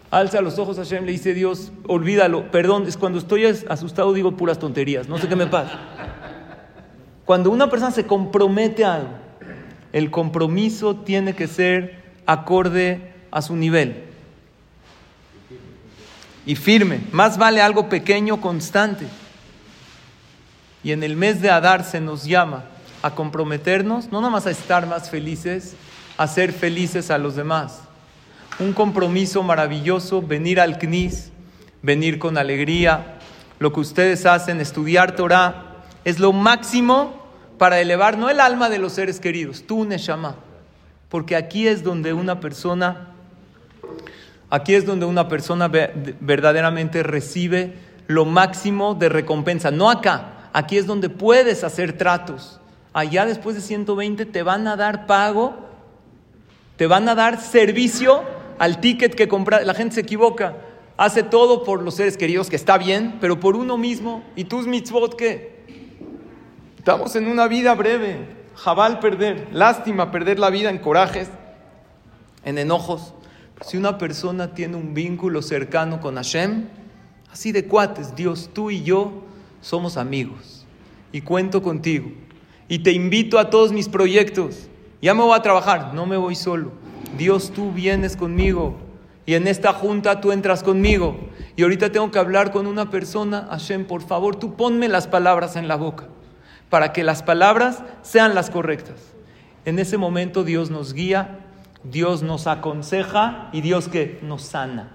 Alza 0.09 0.41
los 0.41 0.57
ojos 0.57 0.79
a 0.79 0.81
Hashem, 0.81 1.05
le 1.05 1.11
dice 1.11 1.35
Dios, 1.35 1.71
olvídalo. 1.87 2.49
Perdón, 2.49 2.87
es 2.87 2.97
cuando 2.97 3.19
estoy 3.19 3.45
asustado 3.45 4.11
digo 4.11 4.35
puras 4.35 4.57
tonterías. 4.57 5.07
No 5.07 5.19
sé 5.19 5.27
qué 5.27 5.35
me 5.35 5.45
pasa. 5.45 5.79
Cuando 7.23 7.51
una 7.51 7.69
persona 7.69 7.91
se 7.91 8.07
compromete 8.07 8.83
a 8.83 8.95
algo, 8.95 9.13
el 9.93 10.09
compromiso 10.09 10.95
tiene 10.95 11.35
que 11.35 11.45
ser 11.45 12.01
acorde 12.25 13.13
a 13.29 13.43
su 13.43 13.55
nivel 13.55 14.05
y 16.47 16.55
firme. 16.55 17.01
Más 17.11 17.37
vale 17.37 17.61
algo 17.61 17.89
pequeño, 17.89 18.41
constante. 18.41 19.05
Y 20.83 20.93
en 20.93 21.03
el 21.03 21.15
mes 21.15 21.43
de 21.43 21.51
Adar 21.51 21.83
se 21.83 22.01
nos 22.01 22.23
llama 22.23 22.70
a 23.01 23.15
comprometernos, 23.15 24.11
no 24.11 24.19
nada 24.21 24.31
más 24.31 24.47
a 24.47 24.51
estar 24.51 24.87
más 24.87 25.09
felices, 25.09 25.75
a 26.17 26.27
ser 26.27 26.53
felices 26.53 27.11
a 27.11 27.17
los 27.17 27.35
demás. 27.35 27.81
Un 28.59 28.73
compromiso 28.73 29.43
maravilloso, 29.43 30.21
venir 30.21 30.59
al 30.59 30.77
CNIS, 30.77 31.31
venir 31.81 32.19
con 32.19 32.37
alegría. 32.37 33.17
Lo 33.59 33.73
que 33.73 33.79
ustedes 33.79 34.25
hacen, 34.25 34.61
estudiar 34.61 35.15
Torah, 35.15 35.83
es 36.05 36.19
lo 36.19 36.33
máximo 36.33 37.21
para 37.57 37.79
elevar 37.79 38.17
no 38.17 38.29
el 38.29 38.39
alma 38.39 38.69
de 38.69 38.79
los 38.79 38.93
seres 38.93 39.19
queridos, 39.19 39.63
tú 39.67 39.85
Neshama. 39.85 40.35
Porque 41.09 41.35
aquí 41.35 41.67
es 41.67 41.83
donde 41.83 42.13
una 42.13 42.39
persona 42.39 43.11
Aquí 44.51 44.75
es 44.75 44.85
donde 44.85 45.05
una 45.05 45.29
persona 45.29 45.69
verdaderamente 45.69 47.03
recibe 47.03 47.73
lo 48.07 48.25
máximo 48.25 48.95
de 48.95 49.07
recompensa. 49.07 49.71
No 49.71 49.89
acá, 49.89 50.49
aquí 50.51 50.77
es 50.77 50.85
donde 50.85 51.09
puedes 51.09 51.63
hacer 51.63 51.97
tratos. 51.97 52.59
Allá 52.93 53.25
después 53.25 53.55
de 53.55 53.61
120 53.61 54.25
te 54.25 54.43
van 54.43 54.67
a 54.67 54.75
dar 54.75 55.07
pago, 55.07 55.55
te 56.75 56.87
van 56.87 57.07
a 57.07 57.15
dar 57.15 57.39
servicio 57.39 58.23
al 58.59 58.81
ticket 58.81 59.15
que 59.15 59.27
compras. 59.27 59.65
La 59.65 59.73
gente 59.73 59.95
se 59.95 60.01
equivoca. 60.01 60.57
hace 60.97 61.23
todo 61.23 61.63
por 61.63 61.81
los 61.81 61.95
seres 61.95 62.15
queridos, 62.15 62.49
que 62.49 62.55
está 62.55 62.77
bien, 62.77 63.17
pero 63.21 63.39
por 63.39 63.55
uno 63.55 63.77
mismo. 63.77 64.23
¿Y 64.35 64.43
tus 64.43 64.67
mitzvot 64.67 65.15
qué? 65.15 65.61
Estamos 66.77 67.15
en 67.15 67.27
una 67.27 67.47
vida 67.47 67.73
breve. 67.75 68.41
Jabal 68.55 68.99
perder, 68.99 69.47
lástima 69.53 70.11
perder 70.11 70.37
la 70.37 70.49
vida 70.49 70.69
en 70.69 70.77
corajes, 70.77 71.29
en 72.43 72.57
enojos. 72.57 73.13
Si 73.61 73.77
una 73.77 73.97
persona 73.97 74.53
tiene 74.53 74.75
un 74.75 74.93
vínculo 74.93 75.41
cercano 75.41 76.01
con 76.01 76.15
Hashem, 76.15 76.67
así 77.31 77.51
de 77.51 77.65
cuates, 77.65 78.15
Dios, 78.15 78.49
tú 78.53 78.69
y 78.69 78.83
yo 78.83 79.23
somos 79.61 79.95
amigos 79.97 80.67
y 81.11 81.21
cuento 81.21 81.63
contigo 81.63 82.11
y 82.71 82.79
te 82.79 82.93
invito 82.93 83.37
a 83.37 83.49
todos 83.49 83.73
mis 83.73 83.89
proyectos. 83.89 84.69
Ya 85.01 85.13
me 85.13 85.23
voy 85.23 85.37
a 85.37 85.41
trabajar, 85.41 85.93
no 85.93 86.05
me 86.05 86.15
voy 86.15 86.35
solo. 86.35 86.71
Dios, 87.17 87.51
tú 87.51 87.73
vienes 87.73 88.15
conmigo 88.15 88.77
y 89.25 89.33
en 89.33 89.45
esta 89.49 89.73
junta 89.73 90.21
tú 90.21 90.31
entras 90.31 90.63
conmigo. 90.63 91.19
Y 91.57 91.63
ahorita 91.63 91.91
tengo 91.91 92.11
que 92.11 92.19
hablar 92.19 92.53
con 92.53 92.67
una 92.67 92.89
persona, 92.89 93.45
Hashem, 93.49 93.83
por 93.83 94.03
favor, 94.03 94.37
tú 94.37 94.55
ponme 94.55 94.87
las 94.87 95.07
palabras 95.07 95.57
en 95.57 95.67
la 95.67 95.75
boca 95.75 96.07
para 96.69 96.93
que 96.93 97.03
las 97.03 97.23
palabras 97.23 97.83
sean 98.03 98.35
las 98.35 98.49
correctas. 98.49 99.01
En 99.65 99.77
ese 99.77 99.97
momento 99.97 100.45
Dios 100.45 100.71
nos 100.71 100.93
guía, 100.93 101.39
Dios 101.83 102.23
nos 102.23 102.47
aconseja 102.47 103.49
y 103.51 103.59
Dios 103.59 103.89
que 103.89 104.17
nos 104.21 104.43
sana. 104.43 104.93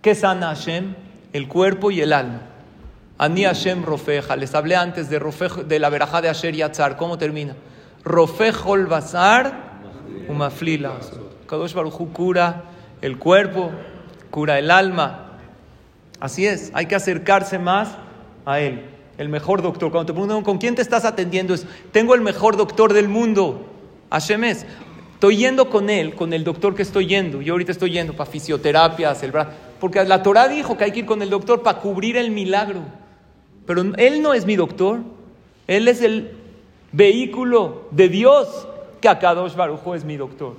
¿Qué 0.00 0.14
sana 0.14 0.54
Hashem? 0.54 0.94
El 1.32 1.48
cuerpo 1.48 1.90
y 1.90 2.02
el 2.02 2.12
alma. 2.12 2.49
Ani 3.20 3.44
Hashem 3.44 3.84
Rofeja. 3.84 4.34
Les 4.34 4.54
hablé 4.54 4.76
antes 4.76 5.10
de, 5.10 5.18
Rofej, 5.18 5.66
de 5.68 5.78
la 5.78 5.90
verajá 5.90 6.22
de 6.22 6.30
Asher 6.30 6.56
Yatzar. 6.56 6.96
¿Cómo 6.96 7.18
termina? 7.18 7.54
Rofejol 8.02 8.86
Bazar 8.86 9.52
Umaflila. 10.26 10.92
Kadosh 11.46 11.74
Baruchu 11.74 12.14
cura 12.14 12.64
el 13.02 13.18
cuerpo, 13.18 13.72
cura 14.30 14.58
el 14.58 14.70
alma. 14.70 15.38
Así 16.18 16.46
es, 16.46 16.70
hay 16.72 16.86
que 16.86 16.94
acercarse 16.94 17.58
más 17.58 17.90
a 18.46 18.58
Él. 18.60 18.86
El 19.18 19.28
mejor 19.28 19.60
doctor. 19.60 19.90
Cuando 19.90 20.06
te 20.06 20.12
preguntan 20.14 20.42
con 20.42 20.56
quién 20.56 20.74
te 20.74 20.80
estás 20.80 21.04
atendiendo, 21.04 21.52
es: 21.52 21.66
Tengo 21.92 22.14
el 22.14 22.22
mejor 22.22 22.56
doctor 22.56 22.94
del 22.94 23.08
mundo. 23.08 23.66
Hashem 24.10 24.44
es. 24.44 24.64
Estoy 25.12 25.36
yendo 25.36 25.68
con 25.68 25.90
él, 25.90 26.14
con 26.14 26.32
el 26.32 26.42
doctor 26.42 26.74
que 26.74 26.80
estoy 26.80 27.06
yendo. 27.06 27.42
Yo 27.42 27.52
ahorita 27.52 27.72
estoy 27.72 27.90
yendo 27.90 28.14
para 28.14 28.30
fisioterapias, 28.30 29.22
el 29.22 29.32
brazo. 29.32 29.50
Porque 29.78 30.02
la 30.06 30.22
Torah 30.22 30.48
dijo 30.48 30.78
que 30.78 30.84
hay 30.84 30.92
que 30.92 31.00
ir 31.00 31.04
con 31.04 31.20
el 31.20 31.28
doctor 31.28 31.62
para 31.62 31.78
cubrir 31.80 32.16
el 32.16 32.30
milagro. 32.30 32.80
Pero 33.70 33.82
él 33.98 34.20
no 34.20 34.34
es 34.34 34.46
mi 34.46 34.56
doctor. 34.56 34.98
Él 35.68 35.86
es 35.86 36.02
el 36.02 36.32
vehículo 36.90 37.86
de 37.92 38.08
Dios 38.08 38.66
que 39.00 39.08
a 39.08 39.20
Kadosh 39.20 39.54
Barujo 39.54 39.94
es 39.94 40.04
mi 40.04 40.16
doctor. 40.16 40.56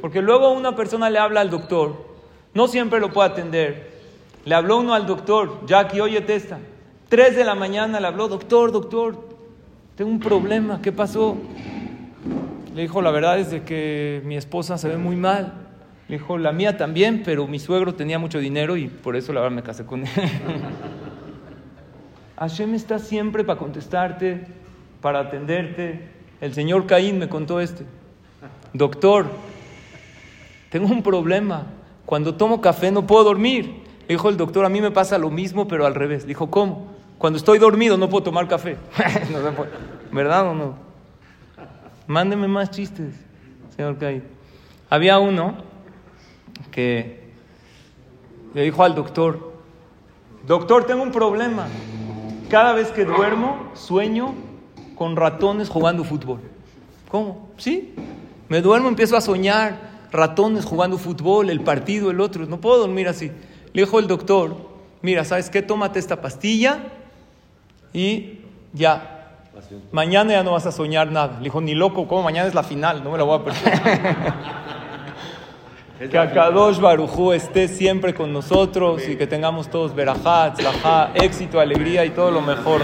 Porque 0.00 0.22
luego 0.22 0.50
una 0.52 0.74
persona 0.74 1.10
le 1.10 1.18
habla 1.18 1.42
al 1.42 1.50
doctor, 1.50 2.06
no 2.54 2.66
siempre 2.66 2.98
lo 2.98 3.12
puede 3.12 3.28
atender. 3.28 3.90
Le 4.46 4.54
habló 4.54 4.78
uno 4.78 4.94
al 4.94 5.04
doctor, 5.04 5.66
Jackie, 5.66 6.00
oye, 6.00 6.22
testa. 6.22 6.58
Tres 7.10 7.36
de 7.36 7.44
la 7.44 7.54
mañana 7.54 8.00
le 8.00 8.06
habló, 8.06 8.26
doctor, 8.26 8.72
doctor, 8.72 9.22
tengo 9.94 10.10
un 10.10 10.20
problema, 10.20 10.80
¿qué 10.80 10.92
pasó? 10.92 11.36
Le 12.74 12.80
dijo, 12.80 13.02
la 13.02 13.10
verdad 13.10 13.38
es 13.38 13.50
de 13.50 13.64
que 13.64 14.22
mi 14.24 14.38
esposa 14.38 14.78
se 14.78 14.88
ve 14.88 14.96
muy 14.96 15.16
mal. 15.16 15.52
Le 16.08 16.16
dijo, 16.16 16.38
la 16.38 16.52
mía 16.52 16.78
también, 16.78 17.20
pero 17.22 17.46
mi 17.46 17.58
suegro 17.58 17.94
tenía 17.94 18.18
mucho 18.18 18.38
dinero 18.38 18.78
y 18.78 18.88
por 18.88 19.14
eso 19.14 19.34
la 19.34 19.42
verdad 19.42 19.56
me 19.56 19.62
casé 19.62 19.84
con 19.84 20.04
él. 20.04 20.08
Hashem 22.36 22.74
está 22.74 22.98
siempre 22.98 23.44
para 23.44 23.58
contestarte, 23.58 24.46
para 25.00 25.20
atenderte. 25.20 26.08
El 26.40 26.52
señor 26.52 26.86
Caín 26.86 27.18
me 27.18 27.28
contó 27.28 27.60
este. 27.60 27.84
Doctor, 28.72 29.26
tengo 30.70 30.88
un 30.88 31.02
problema. 31.02 31.66
Cuando 32.04 32.34
tomo 32.34 32.60
café 32.60 32.90
no 32.90 33.06
puedo 33.06 33.24
dormir. 33.24 33.82
Le 34.02 34.14
dijo 34.14 34.28
el 34.28 34.36
doctor, 34.36 34.64
a 34.64 34.68
mí 34.68 34.80
me 34.80 34.90
pasa 34.90 35.18
lo 35.18 35.30
mismo, 35.30 35.66
pero 35.66 35.86
al 35.86 35.94
revés. 35.94 36.26
Dijo, 36.26 36.50
¿cómo? 36.50 36.94
Cuando 37.18 37.38
estoy 37.38 37.58
dormido 37.58 37.96
no 37.96 38.08
puedo 38.08 38.24
tomar 38.24 38.46
café. 38.46 38.76
¿Verdad 40.12 40.48
o 40.48 40.54
no? 40.54 40.74
Mándeme 42.06 42.46
más 42.46 42.70
chistes, 42.70 43.14
señor 43.74 43.98
Caín. 43.98 44.22
Había 44.90 45.18
uno 45.18 45.56
que 46.70 47.26
le 48.54 48.62
dijo 48.62 48.84
al 48.84 48.94
doctor, 48.94 49.52
doctor, 50.46 50.84
tengo 50.84 51.02
un 51.02 51.10
problema. 51.10 51.66
Cada 52.50 52.72
vez 52.74 52.88
que 52.92 53.04
duermo, 53.04 53.70
sueño 53.74 54.34
con 54.94 55.16
ratones 55.16 55.68
jugando 55.68 56.04
fútbol. 56.04 56.40
¿Cómo? 57.10 57.48
Sí. 57.56 57.94
Me 58.48 58.62
duermo, 58.62 58.88
empiezo 58.88 59.16
a 59.16 59.20
soñar 59.20 60.06
ratones 60.12 60.64
jugando 60.64 60.96
fútbol, 60.96 61.50
el 61.50 61.60
partido, 61.60 62.10
el 62.10 62.20
otro. 62.20 62.46
No 62.46 62.60
puedo 62.60 62.78
dormir 62.78 63.08
así. 63.08 63.32
Le 63.72 63.82
dijo 63.82 63.98
el 63.98 64.06
doctor, 64.06 64.56
mira, 65.02 65.24
¿sabes 65.24 65.50
qué? 65.50 65.60
Tómate 65.60 65.98
esta 65.98 66.20
pastilla 66.20 66.84
y 67.92 68.40
ya. 68.72 69.40
Mañana 69.90 70.32
ya 70.32 70.42
no 70.44 70.52
vas 70.52 70.66
a 70.66 70.72
soñar 70.72 71.10
nada. 71.10 71.38
Le 71.38 71.44
dijo, 71.44 71.60
ni 71.60 71.74
loco, 71.74 72.06
como 72.06 72.22
mañana 72.22 72.46
es 72.46 72.54
la 72.54 72.62
final, 72.62 73.02
no 73.02 73.10
me 73.10 73.18
la 73.18 73.24
voy 73.24 73.40
a 73.40 73.44
perder. 73.44 73.80
que 75.98 76.18
Akadosh 76.18 76.78
Barujú 76.78 77.32
esté 77.32 77.68
siempre 77.68 78.12
con 78.12 78.30
nosotros 78.30 79.08
y 79.08 79.16
que 79.16 79.26
tengamos 79.26 79.70
todos 79.70 79.94
verajat, 79.94 80.60
éxito, 81.14 81.58
alegría 81.58 82.04
y 82.04 82.10
todo 82.10 82.30
lo 82.30 82.42
mejor. 82.42 82.82